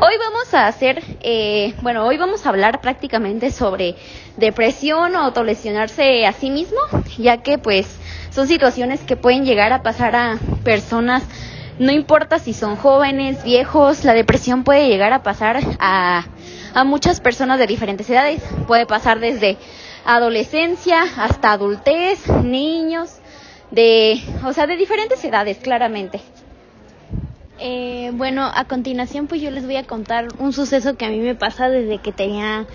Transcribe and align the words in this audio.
Hoy 0.00 0.14
vamos 0.18 0.52
a 0.54 0.66
hacer, 0.66 1.02
eh, 1.20 1.74
bueno, 1.82 2.04
hoy 2.06 2.16
vamos 2.16 2.44
a 2.44 2.48
hablar 2.48 2.80
prácticamente 2.80 3.50
sobre 3.50 3.94
depresión 4.36 5.14
o 5.14 5.18
autolesionarse 5.20 6.26
a 6.26 6.32
sí 6.32 6.50
mismo, 6.50 6.78
ya 7.18 7.38
que 7.42 7.58
pues 7.58 7.86
son 8.30 8.48
situaciones 8.48 9.00
que 9.00 9.16
pueden 9.16 9.44
llegar 9.44 9.72
a 9.72 9.82
pasar 9.82 10.16
a 10.16 10.38
personas, 10.64 11.22
no 11.78 11.92
importa 11.92 12.38
si 12.38 12.52
son 12.52 12.76
jóvenes, 12.76 13.42
viejos, 13.44 14.04
la 14.04 14.14
depresión 14.14 14.64
puede 14.64 14.88
llegar 14.88 15.12
a 15.12 15.22
pasar 15.22 15.60
a, 15.80 16.26
a 16.74 16.84
muchas 16.84 17.20
personas 17.20 17.58
de 17.58 17.66
diferentes 17.66 18.08
edades, 18.08 18.42
puede 18.66 18.86
pasar 18.86 19.20
desde 19.20 19.56
adolescencia 20.04 21.02
hasta 21.16 21.52
adultez, 21.52 22.28
niños, 22.28 23.18
de, 23.70 24.22
o 24.44 24.52
sea, 24.52 24.66
de 24.66 24.76
diferentes 24.76 25.24
edades, 25.24 25.58
claramente. 25.58 26.20
Eh, 27.58 28.10
bueno, 28.14 28.50
a 28.52 28.64
continuación 28.64 29.28
pues 29.28 29.40
yo 29.40 29.50
les 29.50 29.64
voy 29.64 29.76
a 29.76 29.84
contar 29.84 30.26
un 30.38 30.52
suceso 30.52 30.96
que 30.96 31.04
a 31.04 31.10
mí 31.10 31.20
me 31.20 31.36
pasa 31.36 31.68
desde 31.68 31.98
que 31.98 32.10
tenía 32.10 32.66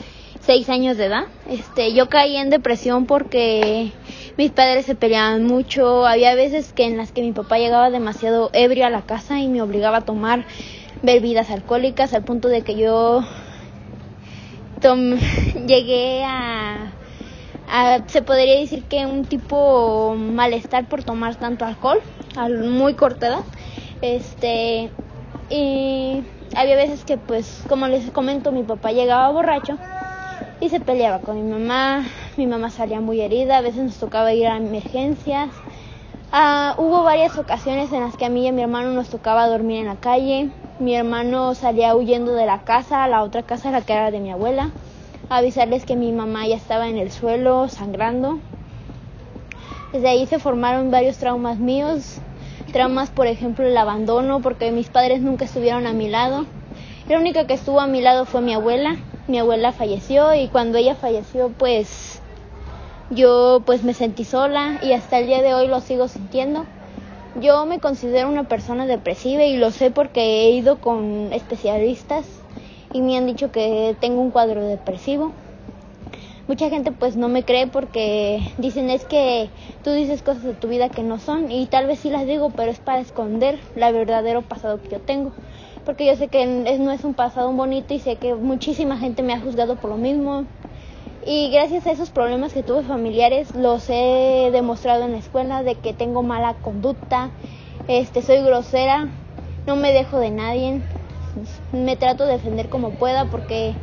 seis 0.48 0.70
años 0.70 0.96
de 0.96 1.06
edad. 1.06 1.26
Este, 1.50 1.94
yo 1.94 2.08
caí 2.08 2.38
en 2.38 2.50
depresión 2.50 3.06
porque 3.06 3.92
mis 4.38 4.50
padres 4.50 4.86
se 4.86 4.96
peleaban 4.96 5.44
mucho. 5.44 6.08
Había 6.08 6.34
veces 6.36 6.72
que 6.72 6.86
en 6.86 6.96
las 6.96 7.12
que 7.12 7.22
mi 7.22 7.34
papá 7.34 7.58
llegaba 7.58 7.90
demasiado 7.90 8.50
ebrio 8.54 8.86
a 8.86 8.90
la 8.90 9.02
casa 9.02 9.40
y 9.42 9.50
me 9.50 9.62
obligaba 9.62 9.98
a 9.98 10.02
tomar 10.06 10.46
bebidas 11.04 11.52
alcohólicas 11.52 12.14
al 12.14 12.24
punto 12.24 12.48
de 12.48 12.62
que 12.62 12.76
yo 12.76 13.26
llegué 15.68 16.24
a, 16.24 16.94
a, 17.70 18.00
se 18.08 18.22
podría 18.22 18.58
decir 18.58 18.84
que 18.84 19.06
un 19.06 19.26
tipo 19.26 20.16
malestar 20.16 20.88
por 20.88 21.04
tomar 21.04 21.36
tanto 21.36 21.66
alcohol 21.66 22.00
muy 22.72 22.94
corta 22.94 23.28
edad 23.28 23.44
este, 24.02 24.92
y 25.50 26.24
había 26.56 26.76
veces 26.78 27.04
que, 27.04 27.18
pues, 27.18 27.64
como 27.68 27.88
les 27.88 28.10
comento, 28.12 28.54
mi 28.54 28.64
papá 28.64 28.92
llegaba 28.92 29.30
borracho 29.30 29.78
y 30.60 30.70
se 30.70 30.80
peleaba 30.80 31.20
con 31.20 31.36
mi 31.36 31.50
mamá. 31.50 32.06
Mi 32.36 32.48
mamá 32.48 32.70
salía 32.70 33.02
muy 33.02 33.22
herida, 33.22 33.58
a 33.58 33.62
veces 33.62 33.84
nos 33.84 33.98
tocaba 33.98 34.34
ir 34.34 34.48
a 34.48 34.58
emergencias. 34.58 35.50
Ah, 36.32 36.76
hubo 36.78 37.04
varias 37.04 37.38
ocasiones 37.38 37.92
en 37.94 38.02
las 38.02 38.18
que 38.18 38.26
a 38.26 38.30
mí 38.30 38.44
y 38.44 38.48
a 38.48 38.52
mi 38.52 38.62
hermano 38.62 38.92
nos 38.92 39.10
tocaba 39.10 39.48
dormir 39.48 39.80
en 39.80 39.86
la 39.86 39.96
calle. 39.96 40.50
Mi 40.80 40.96
hermano 40.96 41.56
salía 41.56 41.96
huyendo 41.96 42.34
de 42.34 42.46
la 42.46 42.60
casa 42.60 43.04
a 43.04 43.08
la 43.08 43.24
otra 43.24 43.44
casa, 43.44 43.72
la 43.72 43.82
que 43.82 43.94
era 43.94 44.12
de 44.12 44.20
mi 44.20 44.32
abuela, 44.32 44.72
a 45.30 45.38
avisarles 45.38 45.86
que 45.86 45.96
mi 45.96 46.12
mamá 46.12 46.48
ya 46.48 46.56
estaba 46.56 46.88
en 46.90 46.98
el 46.98 47.12
suelo 47.12 47.68
sangrando. 47.70 48.40
Desde 49.94 50.10
ahí 50.10 50.26
se 50.28 50.38
formaron 50.38 50.92
varios 50.92 51.18
traumas 51.18 51.60
míos, 51.60 52.20
traumas, 52.74 53.10
por 53.10 53.26
ejemplo, 53.26 53.66
el 53.66 53.78
abandono, 53.78 54.42
porque 54.42 54.72
mis 54.72 54.90
padres 54.90 55.22
nunca 55.22 55.46
estuvieron 55.46 55.88
a 55.88 55.94
mi 55.94 56.10
lado. 56.10 56.46
La 57.08 57.18
única 57.18 57.48
que 57.48 57.54
estuvo 57.54 57.80
a 57.80 57.88
mi 57.88 58.02
lado 58.02 58.26
fue 58.26 58.42
mi 58.42 58.54
abuela. 58.54 58.98
Mi 59.28 59.40
abuela 59.40 59.72
falleció 59.72 60.34
y 60.34 60.48
cuando 60.48 60.78
ella 60.78 60.96
falleció, 60.96 61.50
pues 61.50 62.22
yo 63.10 63.62
pues 63.66 63.84
me 63.84 63.94
sentí 63.94 64.24
sola 64.24 64.80
y 64.82 64.94
hasta 64.94 65.20
el 65.20 65.28
día 65.28 65.42
de 65.42 65.54
hoy 65.54 65.68
lo 65.68 65.82
sigo 65.82 66.08
sintiendo. 66.08 66.66
Yo 67.42 67.66
me 67.66 67.80
considero 67.80 68.30
una 68.30 68.46
persona 68.46 68.86
depresiva 68.86 69.44
y 69.44 69.58
lo 69.58 69.72
sé 69.72 69.92
porque 69.92 70.46
he 70.46 70.52
ido 70.52 70.78
con 70.78 71.32
especialistas 71.34 72.26
y 72.94 73.02
me 73.02 73.18
han 73.18 73.28
dicho 73.28 73.52
que 73.52 73.96
tengo 74.00 74.22
un 74.22 74.32
cuadro 74.32 74.66
depresivo 74.66 75.34
mucha 76.48 76.70
gente 76.70 76.92
pues 76.92 77.18
no 77.18 77.28
me 77.28 77.44
cree 77.44 77.68
porque 77.68 78.42
dicen 78.58 78.90
es 78.90 79.04
que 79.04 79.50
tú 79.84 79.92
dices 79.92 80.22
cosas 80.22 80.44
de 80.44 80.54
tu 80.54 80.70
vida 80.70 80.90
que 80.90 81.04
no 81.04 81.20
son 81.20 81.52
y 81.52 81.66
tal 81.68 81.88
vez 81.88 82.00
sí 82.00 82.10
las 82.10 82.26
digo, 82.26 82.52
pero 82.56 82.72
es 82.72 82.80
para 82.80 83.00
esconder 83.00 83.60
la 83.76 83.92
verdadero 83.92 84.42
pasado 84.42 84.82
que 84.82 84.90
yo 84.90 85.00
tengo. 85.00 85.34
Porque 85.88 86.06
yo 86.06 86.18
sé 86.18 86.28
que 86.28 86.46
no 86.46 86.92
es 86.92 87.06
un 87.06 87.14
pasado 87.14 87.50
bonito 87.54 87.94
y 87.94 88.00
sé 88.00 88.18
que 88.18 88.36
muchísima 88.36 88.98
gente 88.98 89.24
me 89.24 89.32
ha 89.32 89.40
juzgado 89.40 89.78
por 89.78 89.90
lo 89.90 89.96
mismo. 89.96 90.44
Y 91.26 91.50
gracias 91.50 91.88
a 91.88 91.92
esos 91.92 92.10
problemas 92.10 92.52
que 92.52 92.62
tuve 92.62 92.84
familiares 92.84 93.56
los 93.56 93.90
he 93.90 94.50
demostrado 94.52 95.06
en 95.06 95.14
la 95.14 95.20
escuela 95.20 95.64
de 95.64 95.76
que 95.76 95.94
tengo 95.94 96.24
mala 96.24 96.56
conducta, 96.56 97.30
este 97.88 98.22
soy 98.22 98.42
grosera, 98.42 99.08
no 99.66 99.78
me 99.78 99.94
dejo 99.94 100.20
de 100.20 100.30
nadie, 100.30 100.82
me 101.72 101.96
trato 101.96 102.26
de 102.26 102.34
defender 102.34 102.68
como 102.68 102.90
pueda 102.90 103.24
porque 103.32 103.74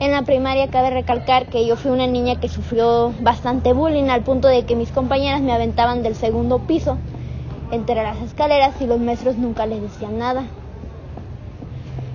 en 0.00 0.10
la 0.10 0.22
primaria 0.22 0.66
cabe 0.66 0.90
recalcar 0.90 1.46
que 1.46 1.64
yo 1.64 1.76
fui 1.76 1.92
una 1.92 2.08
niña 2.08 2.40
que 2.40 2.48
sufrió 2.48 3.14
bastante 3.20 3.72
bullying 3.72 4.10
al 4.10 4.24
punto 4.24 4.48
de 4.48 4.64
que 4.64 4.74
mis 4.74 4.90
compañeras 4.90 5.42
me 5.42 5.52
aventaban 5.52 6.02
del 6.02 6.16
segundo 6.16 6.58
piso 6.58 6.98
entre 7.70 8.02
las 8.02 8.20
escaleras 8.20 8.74
y 8.80 8.86
los 8.86 8.98
maestros 8.98 9.36
nunca 9.36 9.64
les 9.66 9.80
decían 9.80 10.18
nada. 10.18 10.44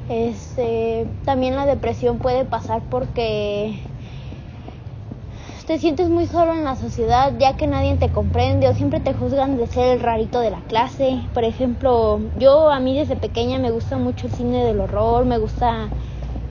Este, 0.10 1.06
también 1.26 1.56
la 1.56 1.66
depresión 1.66 2.20
puede 2.20 2.46
pasar 2.46 2.82
porque 2.90 3.78
te 5.68 5.80
sientes 5.80 6.10
muy 6.10 6.28
solo 6.28 6.54
en 6.54 6.64
la 6.64 6.78
sociedad 6.78 7.34
ya 7.40 7.58
que 7.58 7.68
nadie 7.68 7.98
te 7.98 8.08
comprende 8.08 8.70
o 8.70 8.74
siempre 8.74 9.02
te 9.02 9.14
juzgan 9.14 9.58
de 9.58 9.68
ser 9.68 9.98
el 9.98 10.00
rarito 10.00 10.40
de 10.40 10.50
la 10.50 10.62
clase. 10.70 11.20
Por 11.34 11.44
ejemplo, 11.44 12.22
yo 12.40 12.72
a 12.72 12.80
mí 12.80 12.98
desde 12.98 13.18
pequeña 13.18 13.60
me 13.60 13.70
gusta 13.70 13.98
mucho 13.98 14.28
el 14.28 14.34
cine 14.34 14.64
del 14.64 14.80
horror, 14.80 15.26
me 15.26 15.38
gusta 15.38 15.90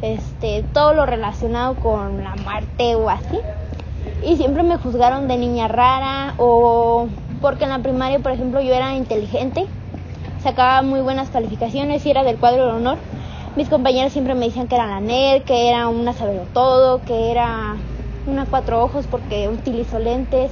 este, 0.03 0.65
todo 0.75 0.93
lo 0.93 1.07
relacionado 1.07 1.77
con 1.77 2.23
la 2.23 2.37
muerte 2.37 2.95
o 2.95 3.09
así. 3.09 3.39
Y 4.23 4.37
siempre 4.37 4.63
me 4.63 4.77
juzgaron 4.77 5.29
de 5.29 5.39
niña 5.39 5.67
rara 5.67 6.35
o 6.37 7.09
porque 7.41 7.65
en 7.65 7.71
la 7.71 7.79
primaria, 7.79 8.19
por 8.19 8.33
ejemplo, 8.33 8.61
yo 8.61 8.75
era 8.75 8.95
inteligente, 8.97 9.65
sacaba 10.43 10.83
muy 10.83 11.01
buenas 11.01 11.31
calificaciones 11.31 12.05
y 12.05 12.11
era 12.11 12.23
del 12.23 12.37
cuadro 12.37 12.67
de 12.67 12.73
honor. 12.73 12.99
Mis 13.57 13.71
compañeros 13.71 14.13
siempre 14.13 14.35
me 14.35 14.45
decían 14.45 14.69
que 14.69 14.75
era 14.75 14.87
la 14.87 15.01
NER, 15.01 15.43
que 15.45 15.71
era 15.71 15.89
una 15.89 16.13
todo, 16.53 17.03
que 17.07 17.31
era 17.31 17.77
una 18.27 18.45
cuatro 18.45 18.85
ojos 18.85 19.07
porque 19.11 19.49
utilizo 19.49 19.99
lentes 19.99 20.51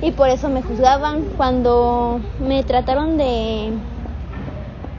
y 0.00 0.12
por 0.12 0.30
eso 0.30 0.48
me 0.48 0.62
juzgaban. 0.62 1.22
Cuando 1.36 2.18
me 2.40 2.62
trataron 2.62 3.18
de 3.18 3.72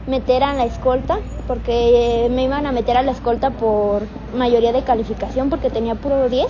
meter 0.05 0.43
a 0.43 0.53
la 0.53 0.65
escolta, 0.65 1.17
porque 1.47 2.27
me 2.29 2.43
iban 2.43 2.67
a 2.67 2.71
meter 2.71 2.95
a 2.95 3.01
la 3.01 3.11
escolta 3.11 3.49
por 3.49 4.03
mayoría 4.35 4.71
de 4.71 4.83
calificación, 4.83 5.49
porque 5.49 5.71
tenía 5.71 5.95
puro 5.95 6.29
10. 6.29 6.45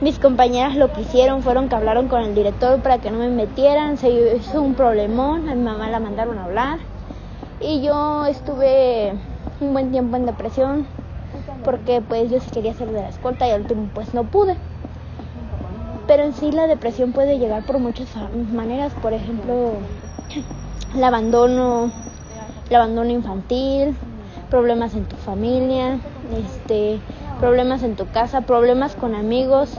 Mis 0.00 0.18
compañeras 0.18 0.76
lo 0.76 0.94
que 0.94 1.02
hicieron 1.02 1.42
fueron 1.42 1.68
que 1.68 1.76
hablaron 1.76 2.08
con 2.08 2.22
el 2.22 2.34
director 2.34 2.80
para 2.80 2.98
que 2.98 3.10
no 3.10 3.18
me 3.18 3.28
metieran, 3.28 3.98
se 3.98 4.08
hizo 4.08 4.62
un 4.62 4.72
problemón, 4.72 5.46
a 5.46 5.54
mi 5.54 5.62
mamá 5.62 5.90
la 5.90 6.00
mandaron 6.00 6.38
a 6.38 6.44
hablar 6.44 6.78
y 7.60 7.82
yo 7.82 8.24
estuve 8.26 9.12
un 9.60 9.72
buen 9.72 9.90
tiempo 9.90 10.16
en 10.16 10.26
depresión 10.26 10.86
porque 11.64 12.00
pues 12.00 12.30
yo 12.30 12.40
sí 12.40 12.50
quería 12.52 12.72
ser 12.74 12.88
de 12.88 13.02
la 13.02 13.08
escolta 13.08 13.46
y 13.46 13.50
al 13.50 13.62
último 13.62 13.88
pues 13.94 14.14
no 14.14 14.24
pude. 14.24 14.56
Pero 16.06 16.24
en 16.24 16.32
sí 16.32 16.50
la 16.50 16.66
depresión 16.66 17.12
puede 17.12 17.38
llegar 17.38 17.62
por 17.64 17.78
muchas 17.78 18.08
maneras, 18.52 18.92
por 19.02 19.12
ejemplo, 19.12 19.72
el 20.94 21.04
abandono, 21.04 21.92
el 22.70 22.76
abandono 22.76 23.10
infantil, 23.10 23.96
problemas 24.50 24.94
en 24.94 25.04
tu 25.04 25.16
familia, 25.16 25.98
este, 26.32 27.00
problemas 27.38 27.82
en 27.82 27.96
tu 27.96 28.06
casa, 28.06 28.40
problemas 28.40 28.94
con 28.94 29.14
amigos 29.14 29.78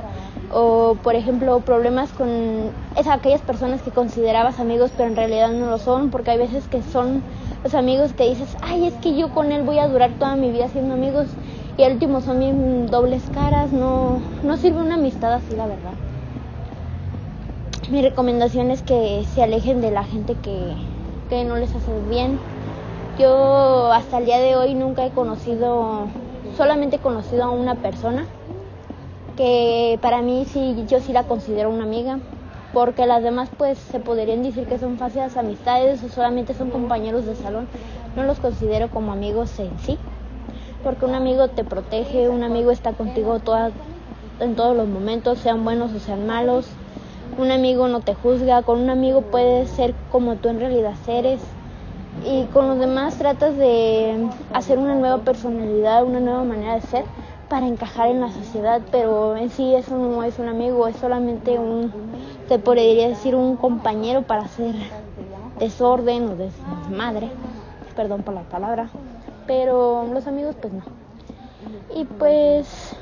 o 0.51 0.97
por 1.03 1.15
ejemplo 1.15 1.59
problemas 1.59 2.09
con 2.09 2.71
es 2.97 3.07
aquellas 3.07 3.41
personas 3.41 3.81
que 3.81 3.91
considerabas 3.91 4.59
amigos 4.59 4.89
pero 4.97 5.09
en 5.09 5.15
realidad 5.15 5.51
no 5.51 5.69
lo 5.69 5.77
son 5.77 6.09
porque 6.09 6.31
hay 6.31 6.39
veces 6.39 6.67
que 6.67 6.81
son 6.81 7.21
los 7.63 7.73
amigos 7.73 8.13
que 8.13 8.29
dices 8.29 8.55
ay 8.61 8.87
es 8.87 8.93
que 8.95 9.15
yo 9.15 9.29
con 9.33 9.51
él 9.51 9.63
voy 9.63 9.79
a 9.79 9.87
durar 9.87 10.11
toda 10.19 10.35
mi 10.35 10.51
vida 10.51 10.67
siendo 10.69 10.93
amigos 10.93 11.27
y 11.77 11.83
al 11.83 11.93
último 11.93 12.21
son 12.21 12.39
bien 12.39 12.87
dobles 12.87 13.23
caras 13.33 13.71
no 13.71 14.21
no 14.43 14.57
sirve 14.57 14.81
una 14.81 14.95
amistad 14.95 15.33
así 15.33 15.55
la 15.55 15.67
verdad. 15.67 15.93
Mi 17.89 18.03
recomendación 18.03 18.69
es 18.69 18.83
que 18.83 19.25
se 19.33 19.41
alejen 19.41 19.81
de 19.81 19.89
la 19.89 20.03
gente 20.03 20.35
que, 20.35 20.75
que 21.27 21.43
no 21.43 21.55
les 21.55 21.73
hace 21.73 21.91
bien. 22.07 22.37
Yo 23.17 23.91
hasta 23.91 24.19
el 24.19 24.25
día 24.25 24.37
de 24.37 24.55
hoy 24.55 24.75
nunca 24.75 25.03
he 25.03 25.09
conocido, 25.09 26.07
solamente 26.55 26.97
he 26.97 26.99
conocido 26.99 27.45
a 27.45 27.49
una 27.49 27.73
persona 27.73 28.27
que 29.35 29.97
para 30.03 30.21
mí 30.21 30.45
sí, 30.53 30.75
yo 30.87 30.99
sí 30.99 31.13
la 31.13 31.23
considero 31.23 31.71
una 31.71 31.83
amiga, 31.83 32.19
porque 32.73 33.05
las 33.05 33.23
demás 33.23 33.49
pues 33.57 33.77
se 33.77 33.99
podrían 33.99 34.43
decir 34.43 34.65
que 34.65 34.77
son 34.77 34.97
fáciles 34.97 35.37
amistades 35.37 36.03
o 36.03 36.09
solamente 36.09 36.53
son 36.53 36.69
compañeros 36.69 37.25
de 37.25 37.35
salón. 37.35 37.67
No 38.15 38.23
los 38.23 38.39
considero 38.39 38.89
como 38.89 39.11
amigos 39.11 39.57
en 39.59 39.77
sí, 39.79 39.97
porque 40.83 41.05
un 41.05 41.15
amigo 41.15 41.47
te 41.49 41.63
protege, 41.63 42.29
un 42.29 42.43
amigo 42.43 42.71
está 42.71 42.93
contigo 42.93 43.37
en 44.39 44.55
todos 44.55 44.75
los 44.75 44.87
momentos, 44.87 45.39
sean 45.39 45.63
buenos 45.63 45.93
o 45.93 45.99
sean 45.99 46.25
malos. 46.25 46.67
Un 47.37 47.51
amigo 47.51 47.87
no 47.87 48.01
te 48.01 48.13
juzga, 48.15 48.63
con 48.63 48.79
un 48.79 48.89
amigo 48.89 49.21
puedes 49.21 49.69
ser 49.69 49.93
como 50.11 50.35
tú 50.35 50.49
en 50.49 50.59
realidad 50.59 50.95
eres 51.07 51.39
y 52.25 52.43
con 52.45 52.67
los 52.67 52.79
demás 52.79 53.15
tratas 53.15 53.55
de 53.55 54.27
hacer 54.53 54.77
una 54.77 54.95
nueva 54.95 55.19
personalidad, 55.19 56.03
una 56.03 56.19
nueva 56.19 56.43
manera 56.43 56.75
de 56.75 56.81
ser, 56.81 57.05
para 57.47 57.67
encajar 57.67 58.09
en 58.09 58.21
la 58.21 58.31
sociedad, 58.31 58.81
pero 58.91 59.35
en 59.35 59.49
sí 59.49 59.73
eso 59.73 59.97
no 59.97 60.23
es 60.23 60.37
un 60.37 60.49
amigo, 60.49 60.87
es 60.87 60.95
solamente 60.97 61.57
un, 61.57 61.91
te 62.49 62.57
podría 62.57 63.07
decir, 63.07 63.35
un 63.35 63.55
compañero 63.55 64.23
para 64.23 64.41
hacer 64.41 64.73
desorden 65.59 66.29
o 66.29 66.35
desmadre, 66.35 67.29
perdón 67.95 68.23
por 68.23 68.33
la 68.33 68.41
palabra, 68.41 68.89
pero 69.45 70.05
los 70.11 70.25
amigos 70.25 70.55
pues 70.59 70.73
no. 70.73 70.81
Y 71.95 72.05
pues 72.05 72.95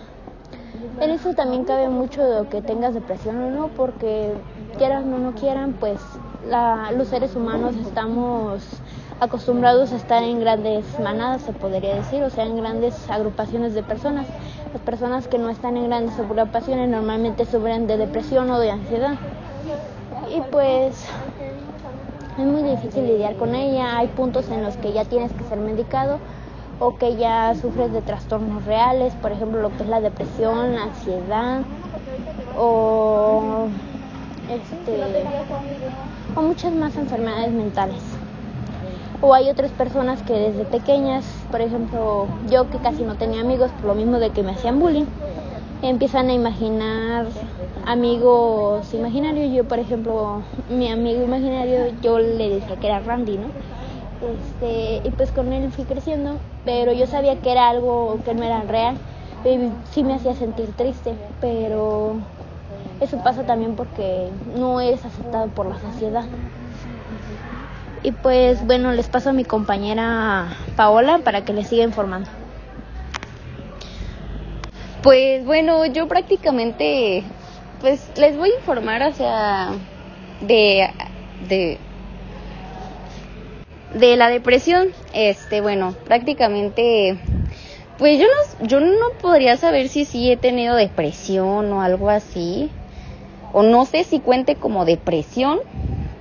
en 0.99 1.11
eso 1.11 1.33
también 1.33 1.63
cabe 1.63 1.87
mucho 1.87 2.25
de 2.25 2.45
que 2.49 2.61
tengas 2.61 2.93
depresión 2.93 3.41
o 3.41 3.49
no, 3.49 3.67
porque 3.69 4.33
quieran 4.77 5.13
o 5.13 5.17
no 5.17 5.31
quieran, 5.31 5.73
pues 5.79 6.01
la, 6.45 6.91
los 6.91 7.07
seres 7.07 7.33
humanos 7.33 7.73
estamos 7.77 8.63
acostumbrados 9.19 9.91
a 9.91 9.95
estar 9.95 10.23
en 10.23 10.39
grandes 10.39 10.85
manadas, 10.99 11.41
se 11.41 11.53
podría 11.53 11.95
decir, 11.95 12.23
o 12.23 12.29
sea, 12.29 12.45
en 12.45 12.57
grandes 12.57 13.09
agrupaciones 13.09 13.73
de 13.73 13.83
personas. 13.83 14.27
Las 14.73 14.81
personas 14.81 15.27
que 15.27 15.37
no 15.37 15.49
están 15.49 15.77
en 15.77 15.87
grandes 15.87 16.19
agrupaciones 16.19 16.89
normalmente 16.89 17.45
sufren 17.45 17.87
de 17.87 17.97
depresión 17.97 18.49
o 18.51 18.59
de 18.59 18.71
ansiedad. 18.71 19.15
Y 20.35 20.41
pues 20.51 21.05
es 22.37 22.45
muy 22.45 22.63
difícil 22.63 23.07
lidiar 23.07 23.35
con 23.37 23.55
ella. 23.55 23.97
Hay 23.97 24.07
puntos 24.07 24.49
en 24.49 24.63
los 24.63 24.77
que 24.77 24.93
ya 24.93 25.05
tienes 25.05 25.31
que 25.31 25.43
ser 25.45 25.57
medicado 25.57 26.19
o 26.79 26.95
que 26.97 27.15
ya 27.15 27.55
sufres 27.55 27.91
de 27.91 28.03
trastornos 28.03 28.65
reales, 28.65 29.13
por 29.15 29.31
ejemplo, 29.31 29.61
lo 29.61 29.75
que 29.75 29.83
es 29.83 29.89
la 29.89 29.99
depresión, 29.99 30.75
la 30.75 30.83
ansiedad 30.83 31.61
o 32.55 33.67
este 34.49 35.25
o 36.35 36.41
muchas 36.41 36.71
más 36.73 36.95
enfermedades 36.95 37.51
mentales 37.51 38.16
o 39.21 39.33
hay 39.33 39.49
otras 39.49 39.71
personas 39.71 40.21
que 40.23 40.33
desde 40.33 40.65
pequeñas, 40.65 41.25
por 41.51 41.61
ejemplo, 41.61 42.27
yo 42.49 42.69
que 42.69 42.77
casi 42.77 43.03
no 43.03 43.15
tenía 43.15 43.41
amigos 43.41 43.71
por 43.71 43.85
lo 43.85 43.95
mismo 43.95 44.19
de 44.19 44.29
que 44.29 44.43
me 44.43 44.51
hacían 44.51 44.79
bullying, 44.79 45.05
empiezan 45.81 46.29
a 46.29 46.33
imaginar 46.33 47.27
amigos 47.85 48.93
imaginarios. 48.93 49.53
Yo, 49.53 49.63
por 49.63 49.79
ejemplo, 49.79 50.43
mi 50.69 50.89
amigo 50.89 51.23
imaginario, 51.23 51.93
yo 52.01 52.19
le 52.19 52.49
decía 52.49 52.75
que 52.75 52.87
era 52.87 52.99
Randy, 52.99 53.37
¿no? 53.37 53.47
Este, 54.21 55.07
y 55.07 55.11
pues 55.11 55.31
con 55.31 55.53
él 55.53 55.71
fui 55.71 55.85
creciendo, 55.85 56.37
pero 56.65 56.91
yo 56.91 57.07
sabía 57.07 57.35
que 57.37 57.51
era 57.51 57.69
algo 57.69 58.19
que 58.25 58.33
no 58.33 58.43
era 58.43 58.61
real. 58.61 58.97
Y 59.45 59.69
sí 59.93 60.03
me 60.03 60.15
hacía 60.15 60.33
sentir 60.33 60.73
triste, 60.73 61.13
pero 61.39 62.15
eso 62.99 63.17
pasa 63.23 63.43
también 63.43 63.75
porque 63.75 64.29
no 64.57 64.81
eres 64.81 65.05
aceptado 65.05 65.47
por 65.47 65.67
la 65.67 65.79
sociedad. 65.79 66.25
Y 68.03 68.11
pues 68.11 68.65
bueno, 68.65 68.91
les 68.91 69.07
paso 69.07 69.31
a 69.31 69.33
mi 69.33 69.43
compañera 69.43 70.55
Paola 70.75 71.19
para 71.23 71.43
que 71.43 71.53
les 71.53 71.67
siga 71.67 71.83
informando. 71.83 72.29
Pues 75.03 75.45
bueno, 75.45 75.85
yo 75.85 76.07
prácticamente 76.07 77.23
pues 77.81 78.11
les 78.17 78.37
voy 78.37 78.49
a 78.51 78.55
informar 78.55 79.13
sea 79.13 79.71
de 80.41 80.89
de 81.47 81.79
de 83.93 84.15
la 84.15 84.29
depresión. 84.29 84.89
Este, 85.13 85.61
bueno, 85.61 85.95
prácticamente 86.05 87.17
pues 87.97 88.19
yo 88.19 88.25
no 88.27 88.67
yo 88.67 88.79
no 88.79 89.09
podría 89.21 89.57
saber 89.57 89.89
si 89.89 90.05
sí 90.05 90.31
he 90.31 90.37
tenido 90.37 90.75
depresión 90.75 91.71
o 91.73 91.81
algo 91.81 92.09
así 92.09 92.69
o 93.53 93.63
no 93.63 93.85
sé 93.85 94.03
si 94.03 94.19
cuente 94.19 94.55
como 94.55 94.85
depresión, 94.85 95.59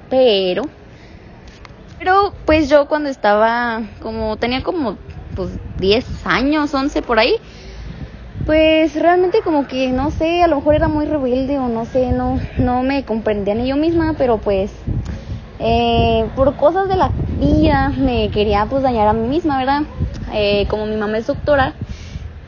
pero 0.08 0.62
pero 1.98 2.32
pues 2.44 2.68
yo 2.68 2.86
cuando 2.86 3.08
estaba 3.08 3.82
como 4.00 4.36
tenía 4.36 4.62
como 4.62 4.96
pues 5.34 5.50
10 5.78 6.06
años, 6.24 6.72
11 6.72 7.02
por 7.02 7.18
ahí, 7.18 7.36
pues 8.46 8.94
realmente 8.94 9.40
como 9.42 9.66
que 9.66 9.88
no 9.88 10.10
sé, 10.10 10.42
a 10.42 10.46
lo 10.46 10.56
mejor 10.56 10.74
era 10.74 10.88
muy 10.88 11.06
rebelde 11.06 11.58
o 11.58 11.68
no 11.68 11.84
sé, 11.84 12.12
no 12.12 12.40
no 12.58 12.82
me 12.82 13.04
comprendía 13.04 13.54
ni 13.54 13.68
yo 13.68 13.76
misma, 13.76 14.14
pero 14.16 14.38
pues 14.38 14.72
eh, 15.58 16.28
por 16.34 16.56
cosas 16.56 16.88
de 16.88 16.96
la 16.96 17.12
vida 17.38 17.90
me 17.90 18.30
quería 18.30 18.66
pues 18.66 18.82
dañar 18.82 19.08
a 19.08 19.12
mí 19.12 19.26
misma, 19.28 19.58
¿verdad? 19.58 19.82
Eh, 20.32 20.66
como 20.68 20.86
mi 20.86 20.96
mamá 20.96 21.18
es 21.18 21.26
doctora, 21.26 21.74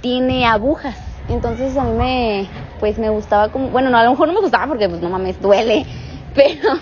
tiene 0.01 0.47
agujas, 0.47 0.97
entonces 1.29 1.77
a 1.77 1.85
mí 1.85 1.93
me 1.93 2.49
pues 2.79 2.99
me 2.99 3.11
gustaba 3.11 3.49
como, 3.49 3.71
bueno, 3.71 3.91
no, 3.91 3.99
a 3.99 4.05
lo 4.05 4.11
mejor 4.11 4.29
no 4.29 4.35
me 4.35 4.41
gustaba 4.41 4.69
porque 4.69 4.89
pues 4.89 5.03
no 5.03 5.11
mames, 5.11 5.41
duele, 5.41 5.85
pero 6.35 6.79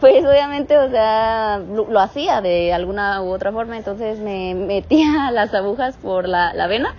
pues 0.00 0.24
obviamente, 0.24 0.78
o 0.78 0.90
sea, 0.90 1.58
lo, 1.58 2.00
hacía 2.00 2.40
de 2.40 2.72
alguna 2.72 3.22
u 3.22 3.30
otra 3.30 3.52
forma, 3.52 3.76
entonces 3.76 4.18
me 4.18 4.54
metía 4.54 5.30
las 5.32 5.52
agujas 5.54 5.96
por 5.96 6.26
la, 6.26 6.54
la 6.54 6.66
vena 6.66 6.94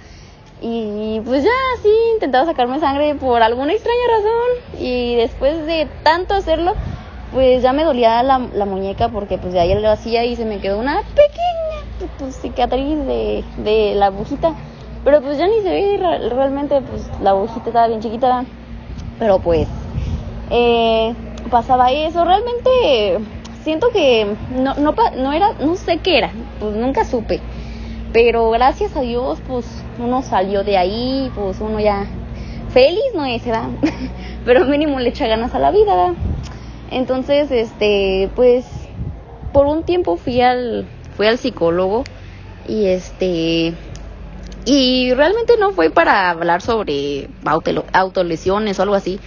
y 0.61 1.19
pues 1.21 1.43
ya 1.43 1.49
sí 1.81 1.89
intentaba 2.13 2.45
sacarme 2.45 2.79
sangre 2.79 3.15
por 3.15 3.41
alguna 3.41 3.73
extraña 3.73 3.99
razón 4.17 4.79
y 4.79 5.15
después 5.15 5.65
de 5.65 5.87
tanto 6.03 6.35
hacerlo, 6.35 6.75
pues 7.33 7.63
ya 7.63 7.73
me 7.73 7.83
dolía 7.83 8.21
la, 8.21 8.37
la 8.53 8.65
muñeca 8.65 9.09
porque 9.09 9.39
pues 9.39 9.53
de 9.53 9.59
ahí 9.59 9.73
lo 9.73 9.89
hacía 9.89 10.23
y 10.23 10.35
se 10.35 10.45
me 10.45 10.59
quedó 10.59 10.77
una 10.77 11.01
pequeña 11.15 12.07
pues, 12.19 12.35
cicatriz 12.37 12.99
de, 13.07 13.43
de 13.57 13.95
la 13.95 14.07
agujita. 14.07 14.53
Pero 15.03 15.21
pues 15.21 15.39
ya 15.39 15.47
ni 15.47 15.63
se 15.63 15.69
ve 15.69 15.97
realmente, 16.29 16.79
pues 16.81 17.09
la 17.23 17.31
agujita 17.31 17.69
estaba 17.69 17.87
bien 17.87 18.01
chiquita, 18.01 18.45
pero 19.17 19.39
pues... 19.39 19.67
Eh, 20.51 21.15
pasaba 21.51 21.91
eso. 21.91 22.25
Realmente 22.25 23.19
siento 23.63 23.89
que 23.91 24.35
no, 24.55 24.73
no, 24.75 24.95
no 25.17 25.33
era, 25.33 25.53
no 25.59 25.75
sé 25.75 25.99
qué 25.99 26.17
era, 26.17 26.31
pues 26.59 26.75
nunca 26.75 27.05
supe. 27.05 27.39
Pero 28.11 28.49
gracias 28.49 28.95
a 28.95 29.01
Dios, 29.01 29.39
pues 29.47 29.65
uno 29.99 30.23
salió 30.23 30.63
de 30.63 30.77
ahí, 30.77 31.31
pues 31.35 31.61
uno 31.61 31.79
ya 31.79 32.07
feliz 32.73 33.03
no 33.15 33.25
es, 33.25 33.45
¿verdad? 33.45 33.69
Pero 34.45 34.65
mínimo 34.65 34.99
le 34.99 35.09
echa 35.09 35.27
ganas 35.27 35.53
a 35.53 35.59
la 35.59 35.69
vida. 35.69 36.15
Entonces, 36.89 37.51
este, 37.51 38.29
pues 38.35 38.65
por 39.53 39.67
un 39.67 39.83
tiempo 39.83 40.17
fui 40.17 40.41
al 40.41 40.87
fui 41.15 41.27
al 41.27 41.37
psicólogo 41.37 42.03
y 42.67 42.85
este 42.85 43.73
y 44.65 45.13
realmente 45.13 45.53
no 45.59 45.71
fue 45.71 45.89
para 45.89 46.29
hablar 46.29 46.61
sobre 46.61 47.29
autolesiones 47.93 48.79
o 48.79 48.83
algo 48.83 48.95
así, 48.95 49.19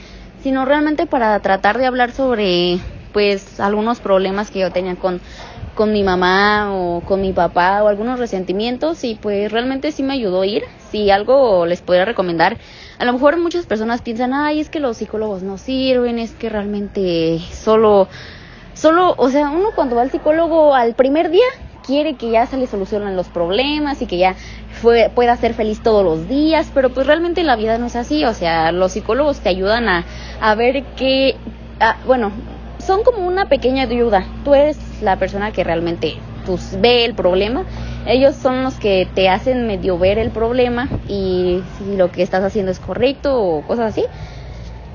sino 0.45 0.67
realmente 0.67 1.07
para 1.07 1.41
tratar 1.41 1.79
de 1.79 1.87
hablar 1.87 2.13
sobre 2.13 2.79
pues 3.15 3.61
algunos 3.61 4.01
problemas 4.01 4.51
que 4.51 4.59
yo 4.59 4.71
tenía 4.71 4.95
con 4.95 5.23
con 5.75 5.91
mi 5.91 6.05
mamá 6.05 6.69
o 6.73 7.01
con 7.01 7.23
mi 7.23 7.33
papá 7.33 7.83
o 7.83 7.89
algunos 7.89 8.19
resentimientos 8.19 9.05
y 9.05 9.15
pues 9.15 9.51
realmente 9.51 9.91
sí 9.91 10.03
me 10.03 10.13
ayudó 10.13 10.45
ir. 10.45 10.63
Si 10.91 11.11
algo 11.11 11.65
les 11.65 11.81
podría 11.81 12.05
recomendar, 12.05 12.59
a 12.99 13.05
lo 13.07 13.13
mejor 13.15 13.39
muchas 13.39 13.65
personas 13.67 14.03
piensan, 14.03 14.35
ay, 14.35 14.61
es 14.61 14.69
que 14.69 14.81
los 14.81 14.99
psicólogos 14.99 15.43
no 15.43 15.57
sirven, 15.59 16.19
es 16.19 16.33
que 16.33 16.51
realmente 16.51 17.41
solo, 17.51 18.09
solo, 18.75 19.15
o 19.17 19.31
sea, 19.31 19.51
uno 19.51 19.71
cuando 19.75 19.97
va 19.97 20.03
al 20.03 20.11
psicólogo 20.11 20.75
al 20.75 20.95
primer 20.95 21.31
día 21.31 21.47
quiere 21.85 22.15
que 22.15 22.31
ya 22.31 22.47
se 22.47 22.57
le 22.57 22.67
solucionen 22.67 23.17
los 23.17 23.29
problemas 23.29 24.01
y 24.03 24.07
que 24.07 24.19
ya 24.19 24.37
pueda 25.15 25.37
ser 25.37 25.55
feliz 25.55 25.83
todos 25.83 26.05
los 26.05 26.29
días, 26.29 26.71
pero 26.75 26.91
pues 26.91 27.07
realmente 27.07 27.43
la 27.43 27.57
vida 27.57 27.79
no 27.79 27.87
es 27.87 27.97
así, 27.97 28.25
o 28.25 28.35
sea, 28.35 28.73
los 28.73 28.93
psicólogos 28.93 29.41
te 29.41 29.49
ayudan 29.49 29.89
a, 29.89 30.05
a 30.41 30.55
ver 30.55 30.85
que, 30.97 31.37
bueno, 32.07 32.33
son 32.79 33.03
como 33.03 33.27
una 33.27 33.47
pequeña 33.47 33.85
ayuda, 33.85 34.27
tú 34.45 34.55
eres 34.55 34.79
la 35.01 35.19
persona 35.19 35.53
que 35.53 35.65
realmente 35.65 36.17
pues 36.45 36.79
ve 36.79 37.07
el 37.07 37.15
problema, 37.15 37.65
ellos 38.07 38.35
son 38.35 38.65
los 38.65 38.75
que 38.75 39.09
te 39.15 39.31
hacen 39.31 39.67
medio 39.67 39.99
ver 39.99 40.19
el 40.19 40.31
problema 40.31 40.89
y 41.09 41.63
si 41.79 41.97
lo 41.97 42.13
que 42.13 42.23
estás 42.23 42.45
haciendo 42.45 42.71
es 42.71 42.79
correcto 42.79 43.43
o 43.43 43.63
cosas 43.63 43.93
así. 43.93 44.05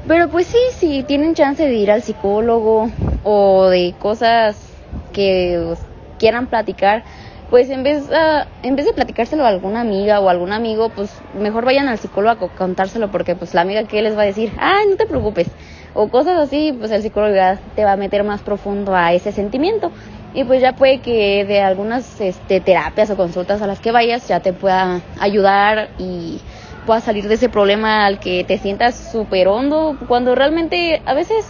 Pero 0.08 0.30
pues 0.30 0.46
sí, 0.46 0.58
si 0.78 1.04
tienen 1.04 1.34
chance 1.34 1.68
de 1.68 1.74
ir 1.74 1.90
al 1.90 2.04
psicólogo 2.04 2.90
o 3.24 3.68
de 3.68 3.96
cosas 4.00 4.58
que 5.12 5.74
quieran 6.20 6.48
platicar, 6.48 7.04
pues 7.50 7.70
en 7.72 7.82
vez, 7.82 8.04
uh, 8.10 8.46
en 8.62 8.76
vez 8.76 8.86
de 8.86 8.94
platicárselo 8.94 9.44
a 9.44 9.48
alguna 9.48 9.82
amiga 9.82 10.20
o 10.20 10.30
algún 10.30 10.54
amigo, 10.54 10.90
pues 10.90 11.12
mejor 11.34 11.66
vayan 11.66 11.88
al 11.88 11.98
psicólogo 11.98 12.46
a 12.46 12.50
contárselo 12.50 13.10
porque 13.10 13.36
pues 13.36 13.56
la 13.56 13.62
amiga 13.62 13.84
que 13.86 14.02
les 14.04 14.16
va 14.16 14.22
a 14.22 14.26
decir, 14.26 14.52
ay, 14.60 14.86
no 14.88 14.96
te 14.98 15.08
preocupes, 15.08 15.48
o 15.96 16.10
cosas 16.10 16.38
así, 16.38 16.76
pues 16.78 16.92
el 16.92 17.02
psicólogo 17.02 17.34
ya 17.34 17.60
te 17.76 17.84
va 17.84 17.94
a 17.94 17.98
meter 17.98 18.24
más 18.24 18.42
profundo 18.42 18.96
a 18.96 19.14
ese 19.14 19.32
sentimiento. 19.32 19.92
Y 20.36 20.44
pues 20.44 20.62
ya 20.62 20.74
puede 20.74 21.00
que 21.00 21.44
de 21.46 21.62
algunas 21.62 22.22
este, 22.22 22.60
terapias 22.60 23.10
o 23.10 23.18
consultas 23.18 23.64
a 23.64 23.68
las 23.68 23.80
que 23.80 23.92
vayas 23.92 24.28
ya 24.28 24.42
te 24.42 24.54
pueda 24.54 25.02
ayudar 25.20 25.90
y 25.98 26.40
puedas 26.86 27.04
salir 27.04 27.28
de 27.28 27.34
ese 27.34 27.50
problema 27.50 28.06
al 28.06 28.20
que 28.20 28.44
te 28.44 28.60
sientas 28.60 28.96
súper 29.12 29.48
hondo, 29.48 29.98
cuando 30.08 30.36
realmente 30.36 31.02
a 31.06 31.16
veces 31.16 31.46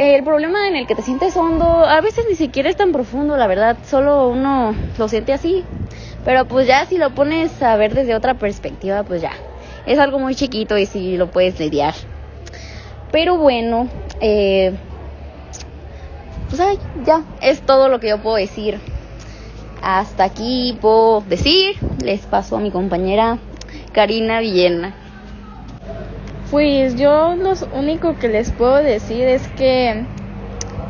el 0.00 0.24
problema 0.24 0.66
en 0.66 0.76
el 0.76 0.86
que 0.86 0.94
te 0.94 1.02
sientes 1.02 1.36
hondo 1.36 1.84
a 1.84 2.00
veces 2.00 2.24
ni 2.26 2.34
siquiera 2.34 2.70
es 2.70 2.76
tan 2.76 2.90
profundo, 2.90 3.36
la 3.36 3.46
verdad, 3.46 3.76
solo 3.84 4.28
uno 4.28 4.74
lo 4.96 5.08
siente 5.08 5.34
así. 5.34 5.62
Pero 6.24 6.46
pues 6.46 6.66
ya 6.66 6.86
si 6.86 6.96
lo 6.96 7.10
pones 7.10 7.62
a 7.62 7.76
ver 7.76 7.92
desde 7.92 8.14
otra 8.14 8.34
perspectiva, 8.34 9.02
pues 9.02 9.20
ya, 9.20 9.32
es 9.84 9.98
algo 9.98 10.18
muy 10.18 10.34
chiquito 10.34 10.78
y 10.78 10.86
si 10.86 11.18
lo 11.18 11.30
puedes 11.30 11.60
lidiar. 11.60 11.94
Pero 13.12 13.36
bueno, 13.36 13.88
eh, 14.20 14.72
pues 16.48 16.60
ay, 16.60 16.78
ya, 17.04 17.22
es 17.42 17.60
todo 17.60 17.88
lo 17.88 18.00
que 18.00 18.08
yo 18.08 18.22
puedo 18.22 18.36
decir. 18.36 18.80
Hasta 19.82 20.24
aquí 20.24 20.78
puedo 20.80 21.20
decir, 21.22 21.76
les 22.02 22.20
paso 22.20 22.56
a 22.56 22.60
mi 22.60 22.70
compañera 22.70 23.38
Karina 23.92 24.40
Villena. 24.40 24.94
Pues 26.50 26.96
yo 26.96 27.36
lo 27.36 27.52
único 27.78 28.16
que 28.18 28.28
les 28.28 28.50
puedo 28.50 28.76
decir 28.76 29.28
es 29.28 29.46
que 29.56 30.04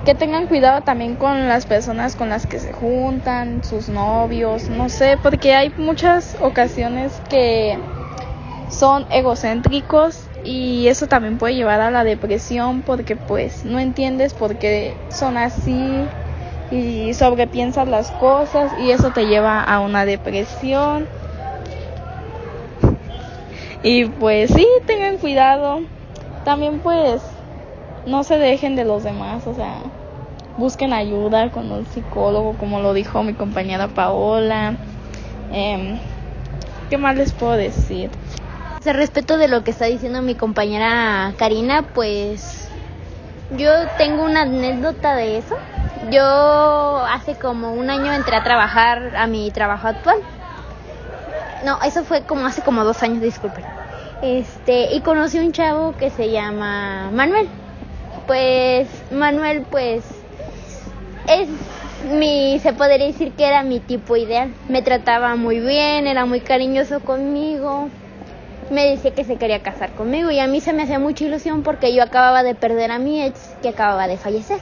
que 0.05 0.15
tengan 0.15 0.47
cuidado 0.47 0.81
también 0.81 1.15
con 1.17 1.47
las 1.47 1.67
personas 1.67 2.17
con 2.17 2.31
las 2.31 2.47
que 2.47 2.59
se 2.59 2.73
juntan, 2.73 3.63
sus 3.63 3.91
novios, 3.91 4.71
no 4.71 4.89
sé, 4.89 5.19
porque 5.23 5.55
hay 5.55 5.75
muchas 5.77 6.37
ocasiones 6.41 7.13
que 7.29 7.79
son 8.71 9.05
egocéntricos 9.11 10.17
y 10.43 10.87
eso 10.89 11.07
también 11.07 11.37
puede 11.37 11.55
llevar 11.55 11.81
a 11.81 11.91
la 11.91 12.05
depresión 12.05 12.81
porque 12.81 13.17
pues 13.17 13.65
no 13.67 13.79
entiendes 13.79 14.33
por 14.33 14.57
qué 14.57 14.95
son 15.11 15.37
así 15.37 16.09
y 16.71 17.13
sobrepiensas 17.13 17.87
las 17.89 18.11
cosas 18.13 18.73
y 18.79 18.93
eso 18.93 19.11
te 19.11 19.27
lleva 19.27 19.63
a 19.63 19.81
una 19.81 20.07
depresión. 20.07 21.07
Y 23.83 24.05
pues 24.07 24.51
sí, 24.51 24.67
tengan 24.87 25.19
cuidado. 25.19 25.81
También 26.45 26.81
pues 26.81 27.23
no 28.07 28.25
se 28.25 28.39
dejen 28.39 28.77
de 28.77 28.85
los 28.85 29.05
demás, 29.05 29.47
o 29.47 29.55
sea, 29.55 29.79
busquen 30.57 30.93
ayuda 30.93 31.51
con 31.51 31.71
un 31.71 31.87
psicólogo, 31.87 32.55
como 32.59 32.81
lo 32.81 32.95
dijo 32.95 33.23
mi 33.23 33.35
compañera 33.35 33.89
Paola. 33.89 34.77
Eh, 35.53 35.99
¿Qué 36.89 36.99
más 36.99 37.17
les 37.17 37.33
puedo 37.33 37.53
decir? 37.53 38.11
Respecto 38.85 39.37
de 39.37 39.49
lo 39.49 39.63
que 39.63 39.71
está 39.71 39.85
diciendo 39.87 40.23
mi 40.23 40.35
compañera 40.35 41.35
Karina, 41.39 41.83
pues 41.95 42.69
yo 43.57 43.71
tengo 43.99 44.25
una 44.25 44.43
anécdota 44.43 45.15
de 45.15 45.39
eso. 45.39 45.57
Yo 46.11 47.05
hace 47.07 47.35
como 47.35 47.73
un 47.73 47.91
año 47.91 48.13
entré 48.13 48.37
a 48.37 48.43
trabajar 48.43 49.15
a 49.17 49.27
mi 49.27 49.51
trabajo 49.51 49.89
actual. 49.89 50.19
No, 51.65 51.79
eso 51.83 52.05
fue 52.05 52.23
como 52.23 52.47
hace 52.47 52.63
como 52.63 52.85
dos 52.85 53.03
años, 53.03 53.21
disculpen. 53.21 53.65
Este, 54.23 54.95
y 54.95 55.01
conocí 55.01 55.39
un 55.39 55.53
chavo 55.53 55.97
que 55.97 56.11
se 56.11 56.31
llama 56.31 57.11
Manuel. 57.11 57.49
Pues 58.27 58.89
Manuel, 59.11 59.67
pues 59.71 60.05
es 61.29 61.49
mi, 62.11 62.59
se 62.61 62.73
podría 62.73 63.07
decir 63.07 63.33
que 63.33 63.47
era 63.47 63.63
mi 63.63 63.81
tipo 63.81 64.17
ideal. 64.17 64.55
Me 64.69 64.83
trataba 64.83 65.37
muy 65.37 65.61
bien, 65.61 66.07
era 66.07 66.27
muy 66.27 66.41
cariñoso 66.41 67.01
conmigo 67.01 67.91
me 68.71 68.87
decía 68.87 69.11
que 69.11 69.25
se 69.25 69.37
quería 69.37 69.63
casar 69.63 69.91
conmigo 69.95 70.31
y 70.31 70.39
a 70.39 70.47
mí 70.47 70.61
se 70.61 70.73
me 70.73 70.85
hacía 70.85 70.99
mucha 70.99 71.25
ilusión 71.25 71.63
porque 71.63 71.93
yo 71.95 72.03
acababa 72.03 72.43
de 72.43 72.55
perder 72.55 72.93
a 72.93 72.99
mi 72.99 73.23
ex 73.23 73.39
que 73.61 73.69
acababa 73.69 74.07
de 74.07 74.17
fallecer. 74.17 74.61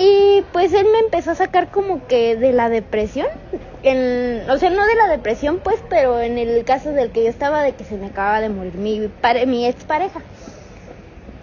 Y 0.00 0.44
pues 0.52 0.72
él 0.74 0.86
me 0.92 1.00
empezó 1.00 1.32
a 1.32 1.34
sacar 1.34 1.70
como 1.70 2.06
que 2.06 2.36
de 2.36 2.52
la 2.52 2.68
depresión, 2.68 3.26
o 3.26 4.56
sea, 4.56 4.70
no 4.70 4.86
de 4.86 4.94
la 4.94 5.08
depresión 5.08 5.58
pues, 5.62 5.82
pero 5.90 6.20
en 6.20 6.38
el 6.38 6.64
caso 6.64 6.92
del 6.92 7.10
que 7.10 7.24
yo 7.24 7.30
estaba 7.30 7.62
de 7.62 7.72
que 7.72 7.82
se 7.82 7.96
me 7.96 8.06
acababa 8.06 8.40
de 8.40 8.48
morir 8.48 8.74
mi, 8.74 9.08
pare, 9.08 9.44
mi 9.46 9.66
ex 9.66 9.82
pareja. 9.84 10.20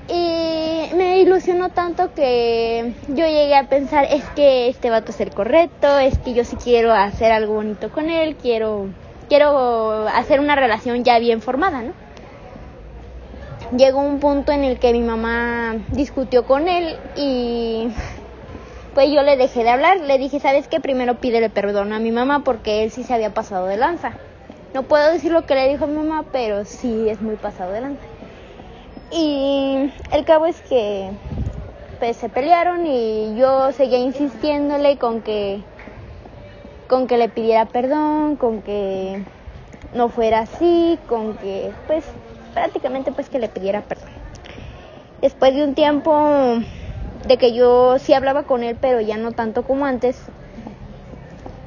Y 0.07 0.95
me 0.95 1.19
ilusionó 1.19 1.69
tanto 1.69 2.13
que 2.13 2.93
yo 3.09 3.25
llegué 3.25 3.55
a 3.55 3.67
pensar, 3.67 4.05
es 4.09 4.23
que 4.35 4.69
este 4.69 4.89
vato 4.89 5.11
es 5.11 5.19
el 5.19 5.31
correcto, 5.31 5.99
es 5.99 6.17
que 6.19 6.33
yo 6.33 6.45
sí 6.45 6.55
quiero 6.55 6.93
hacer 6.93 7.33
algo 7.33 7.55
bonito 7.55 7.91
con 7.91 8.09
él, 8.09 8.35
quiero 8.35 8.87
quiero 9.27 10.07
hacer 10.07 10.39
una 10.39 10.55
relación 10.55 11.03
ya 11.03 11.19
bien 11.19 11.41
formada, 11.41 11.81
¿no? 11.81 11.91
Llegó 13.75 13.99
un 13.99 14.19
punto 14.19 14.51
en 14.51 14.63
el 14.63 14.79
que 14.79 14.93
mi 14.93 15.01
mamá 15.01 15.75
discutió 15.89 16.45
con 16.45 16.67
él 16.69 16.95
y 17.17 17.89
pues 18.95 19.11
yo 19.11 19.21
le 19.23 19.35
dejé 19.35 19.63
de 19.63 19.69
hablar, 19.69 19.99
le 19.99 20.17
dije, 20.17 20.39
¿sabes 20.39 20.69
qué? 20.69 20.79
Primero 20.79 21.15
pídele 21.15 21.49
perdón 21.49 21.91
a 21.91 21.99
mi 21.99 22.11
mamá 22.11 22.43
porque 22.45 22.81
él 22.81 22.91
sí 22.91 23.03
se 23.03 23.13
había 23.13 23.33
pasado 23.33 23.67
de 23.67 23.75
lanza. 23.75 24.13
No 24.73 24.83
puedo 24.83 25.11
decir 25.11 25.33
lo 25.33 25.45
que 25.45 25.53
le 25.53 25.67
dijo 25.67 25.85
mi 25.85 25.97
mamá, 25.97 26.23
pero 26.31 26.63
sí 26.63 27.09
es 27.09 27.21
muy 27.21 27.35
pasado 27.35 27.73
de 27.73 27.81
lanza. 27.81 28.03
Y 29.11 29.91
el 30.13 30.23
cabo 30.23 30.45
es 30.45 30.55
que 30.61 31.11
pues 31.99 32.15
se 32.15 32.29
pelearon 32.29 32.85
y 32.85 33.35
yo 33.37 33.73
seguía 33.73 33.99
insistiéndole 33.99 34.97
con 34.97 35.21
que 35.21 35.59
con 36.87 37.07
que 37.07 37.17
le 37.17 37.27
pidiera 37.27 37.65
perdón, 37.65 38.37
con 38.37 38.61
que 38.61 39.21
no 39.93 40.07
fuera 40.07 40.39
así, 40.39 40.97
con 41.09 41.35
que 41.37 41.71
pues 41.87 42.05
prácticamente 42.53 43.11
pues 43.11 43.27
que 43.27 43.39
le 43.39 43.49
pidiera 43.49 43.81
perdón. 43.81 44.09
Después 45.21 45.53
de 45.53 45.65
un 45.65 45.75
tiempo 45.75 46.61
de 47.27 47.37
que 47.37 47.53
yo 47.53 47.97
sí 47.99 48.13
hablaba 48.13 48.43
con 48.43 48.63
él, 48.63 48.77
pero 48.79 49.01
ya 49.01 49.17
no 49.17 49.31
tanto 49.31 49.63
como 49.63 49.85
antes, 49.85 50.17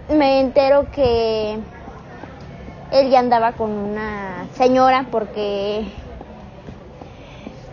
me 0.08 0.40
entero 0.40 0.86
que 0.90 1.58
él 2.92 3.10
ya 3.10 3.18
andaba 3.18 3.52
con 3.52 3.70
una 3.70 4.46
señora 4.54 5.06
porque 5.10 5.84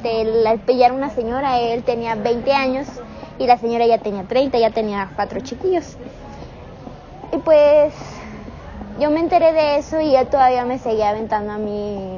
de 0.03 0.59
pillar 0.65 0.91
una 0.91 1.09
señora, 1.09 1.59
él 1.59 1.83
tenía 1.83 2.15
20 2.15 2.51
años 2.53 2.87
y 3.39 3.47
la 3.47 3.57
señora 3.57 3.87
ya 3.87 3.97
tenía 3.97 4.23
30, 4.23 4.59
ya 4.59 4.69
tenía 4.69 5.11
cuatro 5.15 5.39
chiquillos. 5.41 5.97
Y 7.31 7.37
pues 7.39 7.93
yo 8.99 9.09
me 9.09 9.19
enteré 9.19 9.51
de 9.53 9.77
eso 9.77 9.99
y 9.99 10.15
él 10.15 10.27
todavía 10.27 10.63
me 10.65 10.77
seguía 10.77 11.09
aventando 11.09 11.53
a 11.53 11.57
mí, 11.57 12.17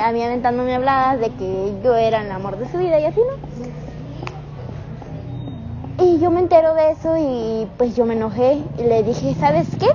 a 0.00 0.12
mí 0.12 0.22
aventándome 0.22 0.74
habladas 0.74 1.20
de 1.20 1.30
que 1.30 1.74
yo 1.82 1.96
era 1.96 2.22
el 2.22 2.30
amor 2.30 2.56
de 2.56 2.68
su 2.68 2.78
vida 2.78 3.00
y 3.00 3.04
así, 3.04 3.20
¿no? 3.20 3.85
Y 6.06 6.20
yo 6.20 6.30
me 6.30 6.38
entero 6.38 6.72
de 6.74 6.92
eso 6.92 7.16
y 7.18 7.66
pues 7.78 7.96
yo 7.96 8.04
me 8.04 8.14
enojé 8.14 8.58
y 8.78 8.84
le 8.84 9.02
dije, 9.02 9.34
¿sabes 9.34 9.66
qué? 9.76 9.86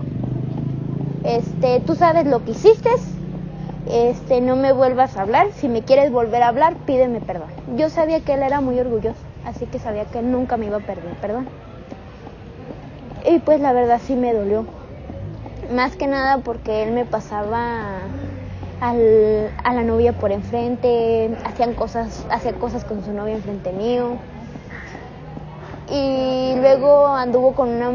Este, 1.24 1.80
tú 1.80 1.96
sabes 1.96 2.28
lo 2.28 2.44
que 2.44 2.52
hiciste, 2.52 2.90
este, 3.90 4.42
no 4.42 4.58
me 4.58 4.74
vuelvas 4.74 5.16
a 5.16 5.22
hablar, 5.22 5.48
si 5.54 5.70
me 5.70 5.84
quieres 5.84 6.12
volver 6.12 6.44
a 6.44 6.50
hablar, 6.50 6.76
pídeme 6.86 7.22
perdón. 7.22 7.48
Yo 7.78 7.90
sabía 7.90 8.20
que 8.20 8.34
él 8.34 8.44
era 8.44 8.60
muy 8.60 8.78
orgulloso, 8.78 9.22
así 9.46 9.66
que 9.68 9.80
sabía 9.80 10.04
que 10.04 10.22
nunca 10.22 10.58
me 10.58 10.66
iba 10.66 10.78
a 10.78 10.82
pedir 10.82 11.14
perdón. 11.22 11.48
Y 13.26 13.40
pues 13.40 13.62
la 13.62 13.72
verdad 13.72 14.02
sí 14.04 14.14
me 14.16 14.34
dolió. 14.34 14.66
Más 15.74 15.96
que 15.96 16.08
nada 16.08 16.40
porque 16.40 16.84
él 16.84 16.92
me 16.92 17.06
pasaba 17.06 18.02
al, 18.82 19.54
a 19.64 19.74
la 19.74 19.84
novia 19.84 20.12
por 20.12 20.34
enfrente, 20.34 21.38
hacían 21.46 21.74
cosas, 21.74 22.26
hacía 22.30 22.52
cosas 22.52 22.84
con 22.84 23.02
su 23.02 23.14
novia 23.14 23.36
enfrente 23.36 23.72
mío. 23.72 24.18
Y 25.92 26.56
luego 26.56 27.08
anduvo 27.08 27.54
con 27.54 27.70
una 27.70 27.92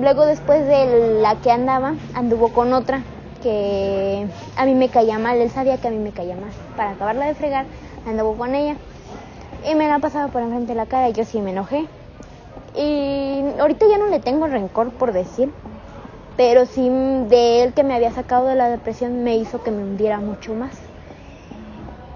luego 0.00 0.26
después 0.26 0.66
de 0.66 1.20
la 1.20 1.36
que 1.36 1.50
andaba, 1.50 1.94
anduvo 2.14 2.52
con 2.52 2.72
otra 2.72 3.02
que 3.42 4.26
a 4.56 4.64
mí 4.64 4.74
me 4.74 4.88
caía 4.88 5.18
mal, 5.18 5.38
él 5.38 5.50
sabía 5.50 5.78
que 5.78 5.88
a 5.88 5.90
mí 5.90 5.98
me 5.98 6.12
caía 6.12 6.34
mal. 6.34 6.50
Para 6.76 6.90
acabarla 6.92 7.26
de 7.26 7.34
fregar, 7.34 7.66
anduvo 8.06 8.36
con 8.36 8.54
ella. 8.54 8.76
Y 9.70 9.74
me 9.74 9.88
la 9.88 9.98
pasaba 9.98 10.28
por 10.28 10.42
enfrente 10.42 10.72
de 10.72 10.74
la 10.74 10.86
cara 10.86 11.08
y 11.08 11.12
yo 11.12 11.24
sí 11.24 11.40
me 11.40 11.50
enojé. 11.50 11.86
Y 12.74 13.42
ahorita 13.58 13.86
ya 13.88 13.98
no 13.98 14.08
le 14.08 14.20
tengo 14.20 14.46
rencor 14.46 14.90
por 14.90 15.12
decir, 15.12 15.52
pero 16.36 16.66
sí 16.66 16.88
de 16.88 17.62
él 17.62 17.72
que 17.72 17.84
me 17.84 17.94
había 17.94 18.12
sacado 18.12 18.46
de 18.46 18.54
la 18.54 18.68
depresión 18.68 19.24
me 19.24 19.36
hizo 19.36 19.62
que 19.62 19.70
me 19.70 19.82
hundiera 19.82 20.18
mucho 20.18 20.54
más. 20.54 20.76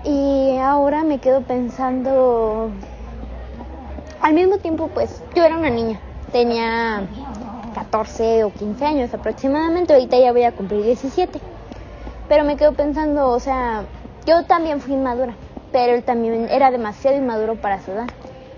Y 0.05 0.57
ahora 0.59 1.05
me 1.05 1.19
quedo 1.19 1.43
pensando, 1.43 2.71
al 4.21 4.35
mismo 4.35 4.59
tiempo 4.59 4.89
pues 4.89 5.23
yo 5.35 5.45
era 5.45 5.57
una 5.57 5.71
niña, 5.71 6.01
tenía 6.33 7.03
14 7.75 8.45
o 8.45 8.53
15 8.53 8.85
años 8.85 9.15
aproximadamente, 9.15 9.93
ahorita 9.93 10.19
ya 10.19 10.33
voy 10.33 10.45
a 10.45 10.53
cumplir 10.53 10.85
17. 10.85 11.41
Pero 12.29 12.45
me 12.45 12.57
quedo 12.57 12.73
pensando, 12.75 13.29
o 13.29 13.41
sea, 13.41 13.85
yo 14.27 14.45
también 14.45 14.81
fui 14.81 14.95
inmadura, 14.95 15.35
pero 15.73 15.95
él 15.95 16.05
también 16.05 16.49
era 16.51 16.71
demasiado 16.71 17.17
inmaduro 17.17 17.57
para 17.57 17.81
su 17.81 17.91
edad 17.91 18.07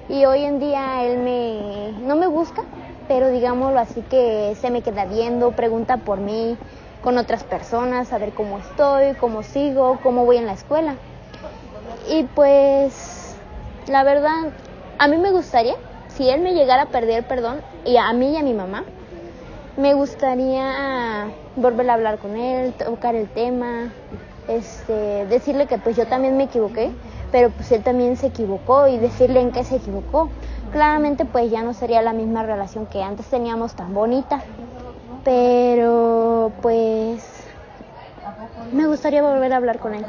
y 0.08 0.24
hoy 0.24 0.44
en 0.44 0.58
día 0.58 1.04
él 1.04 1.18
me 1.18 1.92
no 2.06 2.16
me 2.16 2.26
busca, 2.26 2.62
pero 3.08 3.28
digámoslo 3.28 3.78
así 3.78 4.02
que 4.02 4.54
se 4.60 4.70
me 4.70 4.82
queda 4.82 5.06
viendo, 5.06 5.52
pregunta 5.52 5.98
por 5.98 6.18
mí 6.18 6.56
con 7.02 7.18
otras 7.18 7.44
personas, 7.44 8.12
a 8.12 8.18
ver 8.18 8.32
cómo 8.32 8.58
estoy, 8.58 9.14
cómo 9.14 9.42
sigo, 9.42 9.98
cómo 10.02 10.24
voy 10.24 10.36
en 10.36 10.46
la 10.46 10.52
escuela. 10.52 10.96
Y 12.08 12.24
pues 12.24 13.36
la 13.88 14.04
verdad, 14.04 14.52
a 15.02 15.08
mí 15.08 15.16
me 15.16 15.32
gustaría, 15.32 15.74
si 16.06 16.30
él 16.30 16.42
me 16.42 16.54
llegara 16.54 16.82
a 16.82 16.86
perder 16.86 17.24
perdón, 17.24 17.60
y 17.84 17.96
a 17.96 18.12
mí 18.12 18.34
y 18.34 18.36
a 18.36 18.42
mi 18.44 18.54
mamá, 18.54 18.84
me 19.76 19.94
gustaría 19.94 21.28
volver 21.56 21.90
a 21.90 21.94
hablar 21.94 22.18
con 22.18 22.36
él, 22.36 22.72
tocar 22.74 23.16
el 23.16 23.26
tema, 23.26 23.90
este, 24.46 25.26
decirle 25.26 25.66
que 25.66 25.76
pues 25.78 25.96
yo 25.96 26.06
también 26.06 26.36
me 26.36 26.44
equivoqué, 26.44 26.92
pero 27.32 27.50
pues 27.50 27.72
él 27.72 27.82
también 27.82 28.16
se 28.16 28.28
equivocó 28.28 28.86
y 28.86 28.96
decirle 28.96 29.40
en 29.40 29.50
qué 29.50 29.64
se 29.64 29.74
equivocó. 29.74 30.30
Claramente 30.70 31.24
pues 31.24 31.50
ya 31.50 31.64
no 31.64 31.74
sería 31.74 32.00
la 32.00 32.12
misma 32.12 32.44
relación 32.44 32.86
que 32.86 33.02
antes 33.02 33.26
teníamos 33.26 33.74
tan 33.74 33.92
bonita, 33.92 34.40
pero 35.24 36.52
pues 36.62 37.24
me 38.70 38.86
gustaría 38.86 39.22
volver 39.22 39.52
a 39.52 39.56
hablar 39.56 39.78
con 39.78 39.94
él, 39.94 40.04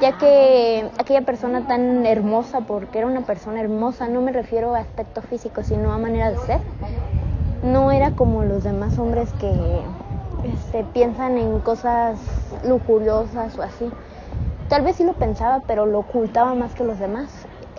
ya 0.00 0.12
que 0.12 0.90
aquella 0.98 1.22
persona 1.22 1.66
tan 1.66 2.06
hermosa, 2.06 2.60
porque 2.62 2.98
era 2.98 3.06
una 3.06 3.22
persona 3.22 3.60
hermosa, 3.60 4.08
no 4.08 4.20
me 4.20 4.32
refiero 4.32 4.74
a 4.74 4.80
aspecto 4.80 5.20
físico, 5.22 5.62
sino 5.62 5.92
a 5.92 5.98
manera 5.98 6.30
de 6.30 6.36
ser, 6.36 6.60
no 7.62 7.92
era 7.92 8.10
como 8.12 8.44
los 8.44 8.64
demás 8.64 8.98
hombres 8.98 9.28
que 9.40 9.82
este, 10.44 10.84
piensan 10.84 11.38
en 11.38 11.60
cosas 11.60 12.18
lujuriosas 12.64 13.58
o 13.58 13.62
así 13.62 13.90
tal 14.68 14.82
vez 14.82 14.96
sí 14.96 15.04
lo 15.04 15.14
pensaba, 15.14 15.62
pero 15.66 15.86
lo 15.86 16.00
ocultaba 16.00 16.54
más 16.54 16.74
que 16.74 16.84
los 16.84 16.98
demás. 16.98 17.30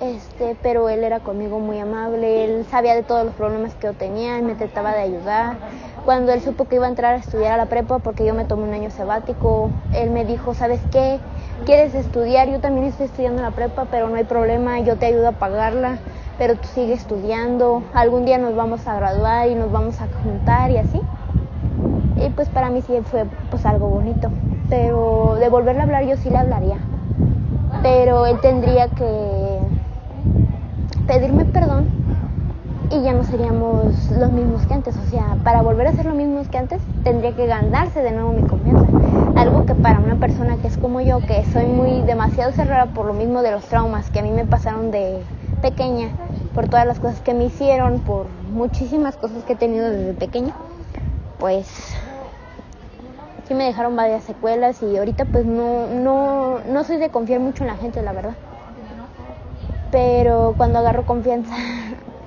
Este, 0.02 0.56
pero 0.62 0.90
él 0.90 1.04
era 1.04 1.20
conmigo 1.20 1.60
muy 1.60 1.78
amable, 1.80 2.46
él 2.46 2.66
sabía 2.66 2.96
de 2.96 3.04
todos 3.04 3.26
los 3.26 3.34
problemas 3.36 3.74
que 3.76 3.88
yo 3.88 3.94
tenía, 3.94 4.38
y 4.38 4.42
me 4.42 4.56
trataba 4.56 4.94
de 4.94 5.02
ayudar. 5.02 5.58
Cuando 6.10 6.32
él 6.32 6.42
supo 6.42 6.66
que 6.66 6.78
iba 6.78 6.88
a 6.88 6.90
entrar 6.90 7.14
a 7.14 7.18
estudiar 7.18 7.52
a 7.52 7.58
la 7.58 7.68
prepa, 7.68 8.00
porque 8.00 8.26
yo 8.26 8.34
me 8.34 8.44
tomé 8.44 8.64
un 8.64 8.74
año 8.74 8.90
sabático, 8.90 9.70
él 9.94 10.10
me 10.10 10.26
dijo, 10.26 10.56
¿sabes 10.56 10.80
qué? 10.92 11.20
¿Quieres 11.68 11.94
estudiar? 11.94 12.50
Yo 12.50 12.60
también 12.60 12.88
estoy 12.88 13.06
estudiando 13.06 13.44
la 13.44 13.52
prepa, 13.52 13.86
pero 13.92 14.10
no 14.10 14.16
hay 14.16 14.24
problema, 14.24 14.80
yo 14.80 14.96
te 14.96 15.06
ayudo 15.06 15.28
a 15.28 15.34
pagarla, 15.34 16.00
pero 16.40 16.56
tú 16.56 16.68
sigue 16.74 16.94
estudiando, 16.94 17.84
algún 17.94 18.26
día 18.26 18.40
nos 18.40 18.56
vamos 18.56 18.88
a 18.88 18.96
graduar 18.96 19.50
y 19.50 19.54
nos 19.54 19.72
vamos 19.72 20.02
a 20.02 20.08
juntar 20.24 20.72
y 20.72 20.78
así. 20.78 21.00
Y 22.26 22.30
pues 22.32 22.50
para 22.50 22.72
mí 22.72 22.82
sí 22.82 22.98
fue 23.04 23.26
pues 23.52 23.64
algo 23.68 23.88
bonito, 23.88 24.32
pero 24.68 25.36
de 25.40 25.48
volverle 25.48 25.82
a 25.82 25.84
hablar 25.84 26.06
yo 26.06 26.18
sí 26.18 26.32
le 26.32 26.40
hablaría, 26.40 26.78
pero 27.84 28.26
él 28.26 28.40
tendría 28.42 28.88
que 28.88 29.60
pedirme 31.06 31.46
perdón 31.46 31.99
y 32.92 33.02
ya 33.02 33.14
no 33.14 33.24
seríamos 33.24 34.10
los 34.12 34.32
mismos 34.32 34.66
que 34.66 34.74
antes. 34.74 34.96
O 34.98 35.10
sea, 35.10 35.38
para 35.44 35.62
volver 35.62 35.88
a 35.88 35.94
ser 35.94 36.06
los 36.06 36.16
mismos 36.16 36.48
que 36.50 36.58
antes, 36.58 36.82
tendría 37.04 37.36
que 37.36 37.46
ganarse 37.46 38.02
de 38.02 38.12
nuevo 38.12 38.32
mi 38.32 38.48
confianza. 38.48 38.88
Algo 39.36 39.66
que 39.66 39.76
para 39.76 40.00
una 40.00 40.16
persona 40.16 40.58
que 40.58 40.68
es 40.68 40.78
como 40.78 41.02
yo, 41.02 41.20
que 41.20 41.46
soy 41.52 41.66
muy 41.66 42.02
demasiado 42.02 42.52
cerrada 42.52 42.88
por 42.88 43.06
lo 43.06 43.14
mismo 43.14 43.42
de 43.42 43.52
los 43.52 43.64
traumas 43.66 44.10
que 44.10 44.20
a 44.20 44.24
mí 44.24 44.32
me 44.32 44.46
pasaron 44.46 44.92
de 44.92 45.22
pequeña, 45.62 46.10
por 46.56 46.68
todas 46.68 46.86
las 46.86 47.00
cosas 47.00 47.22
que 47.22 47.34
me 47.34 47.46
hicieron, 47.46 48.00
por 48.00 48.28
muchísimas 48.52 49.18
cosas 49.18 49.44
que 49.44 49.54
he 49.54 49.58
tenido 49.58 49.90
desde 49.90 50.14
pequeña, 50.14 50.54
pues 51.38 51.68
sí 53.48 53.54
me 53.54 53.66
dejaron 53.66 53.96
varias 53.96 54.24
secuelas 54.24 54.82
y 54.82 54.98
ahorita 54.98 55.26
pues 55.26 55.46
no, 55.46 55.88
no, 55.88 56.60
no 56.70 56.84
soy 56.84 56.98
de 56.98 57.10
confiar 57.10 57.40
mucho 57.40 57.64
en 57.64 57.68
la 57.68 57.76
gente, 57.76 58.02
la 58.02 58.14
verdad 58.14 58.36
pero 59.92 60.54
cuando 60.58 60.80
agarro 60.80 61.06
confianza 61.06 61.56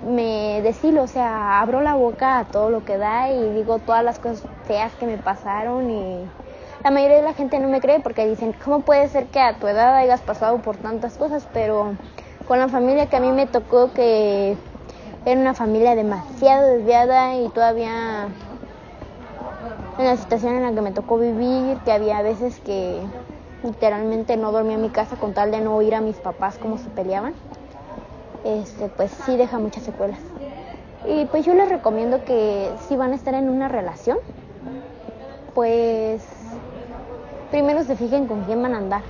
me 0.03 0.61
decilo, 0.63 1.03
o 1.03 1.07
sea, 1.07 1.61
abro 1.61 1.81
la 1.81 1.95
boca 1.95 2.39
a 2.39 2.45
todo 2.45 2.71
lo 2.71 2.85
que 2.85 2.99
da 2.99 3.31
y 3.31 3.53
digo 3.53 3.79
todas 3.79 4.05
las 4.05 4.19
cosas 4.19 4.43
feas 4.67 4.93
que 4.95 5.07
me 5.07 5.19
pasaron 5.19 5.91
y 5.91 6.25
la 6.83 6.91
mayoría 6.91 7.19
de 7.19 7.23
la 7.23 7.35
gente 7.35 7.59
no 7.61 7.69
me 7.69 7.81
cree 7.81 8.01
porque 8.01 8.27
dicen, 8.27 8.55
¿cómo 8.65 8.81
puede 8.81 9.09
ser 9.09 9.27
que 9.27 9.41
a 9.41 9.55
tu 9.59 9.69
edad 9.69 9.95
hayas 9.95 10.21
pasado 10.21 10.59
por 10.59 10.77
tantas 10.77 11.17
cosas? 11.17 11.47
Pero 11.53 11.95
con 12.49 12.59
la 12.59 12.69
familia 12.69 13.07
que 13.07 13.17
a 13.17 13.21
mí 13.21 13.31
me 13.31 13.47
tocó, 13.47 13.93
que 13.93 14.57
era 15.25 15.41
una 15.41 15.55
familia 15.55 15.95
demasiado 15.95 16.67
desviada 16.67 17.37
y 17.37 17.49
todavía 17.51 18.29
en 19.99 20.05
la 20.05 20.17
situación 20.17 20.57
en 20.57 20.63
la 20.63 20.73
que 20.73 20.81
me 20.81 20.91
tocó 20.91 21.19
vivir, 21.19 21.79
que 21.85 21.93
había 21.93 22.21
veces 22.23 22.59
que 22.61 23.01
literalmente 23.63 24.37
no 24.37 24.51
dormía 24.51 24.75
en 24.75 24.83
mi 24.83 24.91
casa 24.91 25.17
con 25.17 25.35
tal 25.35 25.53
de 25.53 25.61
no 25.61 25.77
oír 25.77 25.95
a 25.95 26.01
mis 26.01 26.17
papás 26.17 26.59
cómo 26.59 26.79
se 26.79 26.91
peleaban, 26.91 27.35
este, 28.45 28.89
pues 28.89 29.11
sí 29.25 29.37
deja 29.37 29.59
muchas 29.59 29.83
secuelas. 29.85 30.19
Y 31.07 31.25
pues 31.27 31.45
yo 31.45 31.55
les 31.55 31.69
recomiendo 31.69 32.25
que 32.25 32.71
si 32.89 32.97
van 32.97 33.13
a 33.13 33.17
estar 33.17 33.35
en 33.35 33.49
una 33.49 33.69
relación, 33.69 34.19
pues 35.55 36.23
primero 37.51 37.83
se 37.85 37.97
fijen 37.97 38.27
con 38.27 38.45
quién 38.45 38.63
van 38.63 38.75
a 38.75 38.79
andar. 38.79 39.03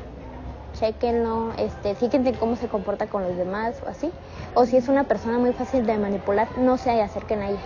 Chequenlo, 0.78 1.52
este, 1.58 1.94
fíjense 1.94 2.32
cómo 2.32 2.56
se 2.56 2.68
comporta 2.68 3.06
con 3.06 3.22
los 3.22 3.36
demás 3.36 3.76
o 3.86 3.88
así. 3.88 4.10
O 4.54 4.64
si 4.64 4.76
es 4.76 4.88
una 4.88 5.04
persona 5.04 5.38
muy 5.38 5.52
fácil 5.52 5.86
de 5.86 5.98
manipular, 5.98 6.48
no 6.58 6.78
se 6.78 6.90
acerquen 7.00 7.42
a 7.42 7.50
ella. 7.50 7.60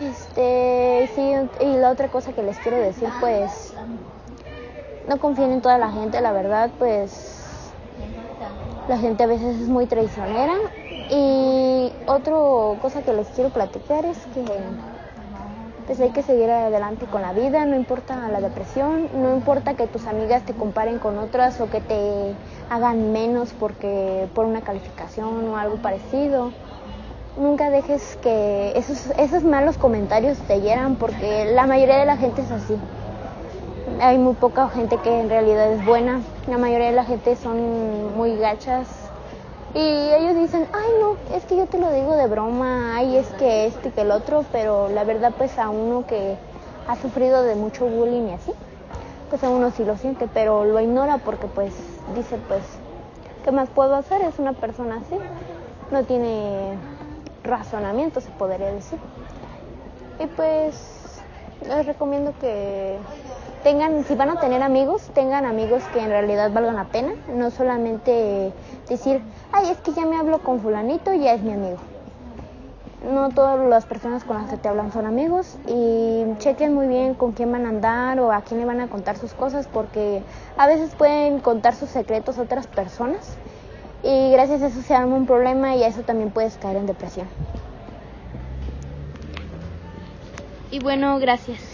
Este, 0.00 1.08
sí, 1.14 1.64
y 1.64 1.76
la 1.76 1.90
otra 1.90 2.08
cosa 2.08 2.32
que 2.32 2.42
les 2.42 2.58
quiero 2.58 2.78
decir, 2.78 3.08
pues 3.20 3.74
no 5.08 5.18
confíen 5.18 5.52
en 5.52 5.60
toda 5.60 5.78
la 5.78 5.90
gente, 5.90 6.20
la 6.20 6.32
verdad, 6.32 6.70
pues 6.78 7.31
la 8.88 8.98
gente 8.98 9.22
a 9.22 9.26
veces 9.26 9.60
es 9.60 9.68
muy 9.68 9.86
traicionera. 9.86 10.54
Y 11.10 11.92
otra 12.06 12.34
cosa 12.80 13.02
que 13.02 13.12
les 13.12 13.26
quiero 13.28 13.50
platicar 13.50 14.04
es 14.04 14.18
que 14.34 14.44
pues 15.86 16.00
hay 16.00 16.10
que 16.10 16.22
seguir 16.22 16.48
adelante 16.48 17.06
con 17.06 17.22
la 17.22 17.32
vida, 17.32 17.64
no 17.64 17.74
importa 17.74 18.28
la 18.28 18.40
depresión, 18.40 19.08
no 19.20 19.34
importa 19.34 19.74
que 19.74 19.86
tus 19.88 20.06
amigas 20.06 20.42
te 20.44 20.52
comparen 20.54 20.98
con 20.98 21.18
otras 21.18 21.60
o 21.60 21.68
que 21.68 21.80
te 21.80 22.34
hagan 22.70 23.12
menos 23.12 23.52
porque 23.58 24.28
por 24.34 24.46
una 24.46 24.60
calificación 24.60 25.48
o 25.48 25.56
algo 25.56 25.76
parecido. 25.76 26.52
Nunca 27.36 27.70
dejes 27.70 28.16
que 28.22 28.72
esos, 28.76 29.06
esos 29.18 29.42
malos 29.42 29.76
comentarios 29.76 30.38
te 30.46 30.60
hieran 30.60 30.96
porque 30.96 31.46
la 31.52 31.66
mayoría 31.66 31.96
de 31.96 32.06
la 32.06 32.16
gente 32.16 32.42
es 32.42 32.50
así 32.50 32.76
hay 34.00 34.18
muy 34.18 34.34
poca 34.34 34.68
gente 34.68 34.96
que 34.98 35.20
en 35.20 35.28
realidad 35.28 35.72
es 35.72 35.84
buena. 35.84 36.20
La 36.46 36.58
mayoría 36.58 36.86
de 36.86 36.92
la 36.92 37.04
gente 37.04 37.36
son 37.36 38.16
muy 38.16 38.36
gachas. 38.36 38.88
Y 39.74 39.78
ellos 39.78 40.36
dicen, 40.36 40.66
ay 40.72 40.90
no, 41.00 41.16
es 41.34 41.44
que 41.44 41.56
yo 41.56 41.66
te 41.66 41.78
lo 41.78 41.90
digo 41.90 42.14
de 42.14 42.26
broma, 42.26 42.96
ay 42.96 43.16
es 43.16 43.26
que 43.34 43.66
este 43.66 43.88
y 43.88 43.92
que 43.92 44.02
el 44.02 44.10
otro, 44.10 44.44
pero 44.52 44.88
la 44.90 45.04
verdad 45.04 45.32
pues 45.36 45.58
a 45.58 45.70
uno 45.70 46.06
que 46.06 46.36
ha 46.86 46.96
sufrido 46.96 47.42
de 47.42 47.54
mucho 47.54 47.86
bullying 47.86 48.28
y 48.28 48.32
así, 48.32 48.52
pues 49.30 49.42
a 49.42 49.48
uno 49.48 49.70
sí 49.70 49.84
lo 49.84 49.96
siente, 49.96 50.28
pero 50.32 50.66
lo 50.66 50.78
ignora 50.78 51.18
porque 51.18 51.46
pues 51.46 51.72
dice 52.14 52.36
pues, 52.48 52.62
¿qué 53.44 53.50
más 53.50 53.70
puedo 53.70 53.94
hacer? 53.94 54.20
Es 54.20 54.38
una 54.38 54.52
persona 54.52 54.96
así, 54.96 55.16
no 55.90 56.04
tiene 56.04 56.76
razonamiento 57.42 58.20
se 58.20 58.30
podría 58.32 58.72
decir. 58.72 58.98
Y 60.20 60.26
pues 60.26 60.74
les 61.66 61.86
recomiendo 61.86 62.34
que 62.40 62.98
tengan, 63.62 64.04
si 64.04 64.14
van 64.14 64.30
a 64.30 64.40
tener 64.40 64.62
amigos, 64.62 65.02
tengan 65.14 65.44
amigos 65.44 65.82
que 65.92 66.00
en 66.00 66.08
realidad 66.08 66.50
valgan 66.52 66.76
la 66.76 66.84
pena, 66.84 67.12
no 67.34 67.50
solamente 67.50 68.52
decir, 68.88 69.22
ay, 69.52 69.70
es 69.70 69.78
que 69.78 69.92
ya 69.92 70.04
me 70.04 70.16
hablo 70.16 70.40
con 70.40 70.60
fulanito, 70.60 71.12
ya 71.14 71.34
es 71.34 71.42
mi 71.42 71.52
amigo. 71.52 71.78
No 73.10 73.30
todas 73.30 73.58
las 73.68 73.84
personas 73.84 74.22
con 74.22 74.36
las 74.36 74.48
que 74.48 74.56
te 74.56 74.68
hablan 74.68 74.92
son 74.92 75.06
amigos 75.06 75.56
y 75.66 76.24
chequen 76.38 76.72
muy 76.72 76.86
bien 76.86 77.14
con 77.14 77.32
quién 77.32 77.50
van 77.50 77.66
a 77.66 77.70
andar 77.70 78.20
o 78.20 78.30
a 78.30 78.42
quién 78.42 78.60
le 78.60 78.66
van 78.66 78.80
a 78.80 78.88
contar 78.88 79.16
sus 79.16 79.34
cosas 79.34 79.66
porque 79.66 80.22
a 80.56 80.68
veces 80.68 80.94
pueden 80.94 81.40
contar 81.40 81.74
sus 81.74 81.88
secretos 81.88 82.38
a 82.38 82.42
otras 82.42 82.68
personas 82.68 83.36
y 84.04 84.30
gracias 84.30 84.62
a 84.62 84.66
eso 84.68 84.82
se 84.82 84.94
arma 84.94 85.16
un 85.16 85.26
problema 85.26 85.74
y 85.74 85.82
a 85.82 85.88
eso 85.88 86.02
también 86.02 86.30
puedes 86.30 86.56
caer 86.58 86.76
en 86.76 86.86
depresión. 86.86 87.26
Y 90.70 90.78
bueno, 90.78 91.18
gracias. 91.18 91.71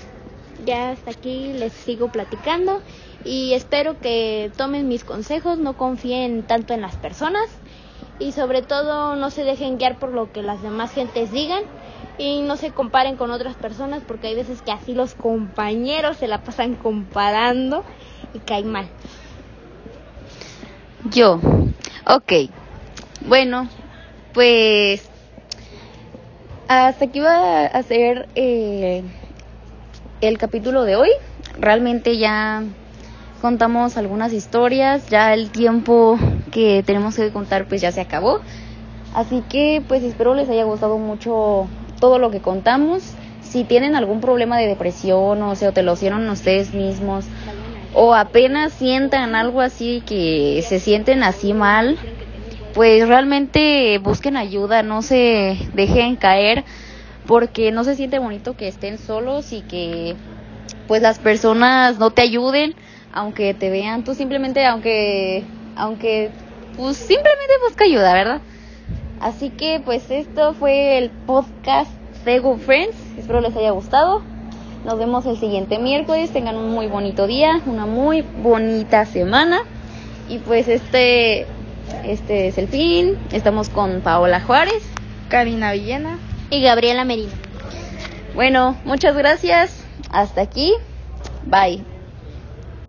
Ya 0.64 0.90
hasta 0.90 1.11
aquí 1.11 1.53
les 1.53 1.73
sigo 1.73 2.09
platicando 2.09 2.81
y 3.25 3.55
espero 3.55 4.01
que 4.01 4.51
tomen 4.57 4.88
mis 4.88 5.05
consejos, 5.05 5.59
no 5.59 5.75
confíen 5.75 6.42
tanto 6.42 6.75
en 6.75 6.81
las 6.81 6.97
personas 6.97 7.42
y 8.18 8.33
sobre 8.33 8.62
todo 8.62 9.16
no 9.16 9.31
se 9.31 9.44
dejen 9.44 9.79
guiar 9.79 9.99
por 9.99 10.12
lo 10.12 10.33
que 10.33 10.42
las 10.42 10.62
demás 10.62 10.92
gentes 10.92 11.31
digan 11.31 11.62
y 12.18 12.40
no 12.42 12.57
se 12.57 12.73
comparen 12.73 13.16
con 13.16 13.31
otras 13.31 13.55
personas 13.55 14.03
porque 14.07 14.29
hay 14.29 14.35
veces 14.35 14.61
que 14.62 14.73
así 14.73 14.92
los 14.94 15.14
compañeros 15.14 16.16
se 16.16 16.27
la 16.27 16.38
pasan 16.38 16.75
comparando 16.75 17.85
y 18.35 18.40
caen 18.40 18.73
mal. 18.73 18.87
Yo, 21.11 21.40
ok. 22.07 22.33
Bueno, 23.27 23.68
pues 24.33 25.09
hasta 26.66 27.05
aquí 27.07 27.21
va 27.21 27.66
a 27.66 27.83
ser 27.83 28.29
eh, 28.35 29.05
el 30.20 30.38
capítulo 30.38 30.85
de 30.85 30.96
hoy. 30.96 31.11
Realmente 31.59 32.18
ya 32.18 32.62
contamos 33.40 33.96
algunas 33.96 34.33
historias, 34.33 35.09
ya 35.09 35.35
el 35.35 35.50
tiempo 35.50 36.18
que 36.50 36.83
tenemos 36.85 37.16
que 37.16 37.31
contar 37.31 37.66
pues 37.66 37.81
ya 37.81 37.92
se 37.92 38.00
acabó. 38.00 38.40
Así 39.14 39.42
que 39.48 39.83
pues 39.87 40.02
espero 40.02 40.35
les 40.35 40.48
haya 40.48 40.64
gustado 40.64 40.98
mucho 40.98 41.66
todo 42.00 42.18
lo 42.18 42.31
que 42.31 42.40
contamos. 42.40 43.02
Si 43.42 43.64
tienen 43.64 43.96
algún 43.96 44.20
problema 44.20 44.59
de 44.59 44.66
depresión 44.66 45.42
o 45.42 45.54
sea, 45.54 45.70
o 45.70 45.72
te 45.72 45.83
lo 45.83 45.94
hicieron 45.94 46.28
ustedes 46.28 46.74
mismos 46.74 47.24
o 47.94 48.14
apenas 48.14 48.74
sientan 48.74 49.35
algo 49.35 49.62
así 49.62 50.02
que 50.04 50.62
se 50.68 50.78
sienten 50.78 51.22
así 51.22 51.54
mal, 51.54 51.96
pues 52.74 53.09
realmente 53.09 53.98
busquen 53.98 54.37
ayuda, 54.37 54.83
no 54.83 55.00
se 55.00 55.57
dejen 55.74 56.16
caer 56.16 56.64
porque 57.28 57.70
no 57.72 57.84
se 57.84 57.94
siente 57.94 58.18
bonito 58.18 58.56
que 58.56 58.68
estén 58.68 58.96
solos 58.96 59.52
y 59.52 59.60
que 59.60 60.16
pues 60.88 61.02
las 61.02 61.18
personas 61.18 61.98
no 61.98 62.10
te 62.10 62.22
ayuden 62.22 62.74
aunque 63.12 63.52
te 63.52 63.68
vean 63.68 64.02
tú 64.02 64.14
simplemente 64.14 64.64
aunque 64.64 65.44
aunque 65.76 66.30
pues 66.76 66.96
simplemente 66.96 67.52
busca 67.68 67.84
ayuda, 67.84 68.14
¿verdad? 68.14 68.40
Así 69.20 69.50
que 69.50 69.80
pues 69.84 70.10
esto 70.10 70.54
fue 70.54 70.96
el 70.96 71.10
podcast 71.10 71.90
Sego 72.24 72.56
Friends, 72.56 72.96
espero 73.18 73.40
les 73.42 73.54
haya 73.54 73.72
gustado. 73.72 74.22
Nos 74.86 74.98
vemos 74.98 75.26
el 75.26 75.36
siguiente 75.36 75.78
miércoles, 75.78 76.30
tengan 76.30 76.56
un 76.56 76.70
muy 76.70 76.86
bonito 76.86 77.26
día, 77.26 77.60
una 77.66 77.84
muy 77.84 78.22
bonita 78.22 79.04
semana 79.04 79.60
y 80.30 80.38
pues 80.38 80.66
este 80.66 81.46
este 82.04 82.48
es 82.48 82.56
el 82.56 82.68
fin. 82.68 83.18
Estamos 83.32 83.68
con 83.68 84.00
Paola 84.00 84.40
Juárez, 84.40 84.82
Karina 85.28 85.72
Villena 85.72 86.18
y 86.50 86.62
Gabriela 86.62 87.04
Merino. 87.04 87.32
Bueno, 88.34 88.76
muchas 88.84 89.16
gracias. 89.16 89.84
Hasta 90.11 90.42
aquí. 90.42 90.74
Bye. 91.46 91.84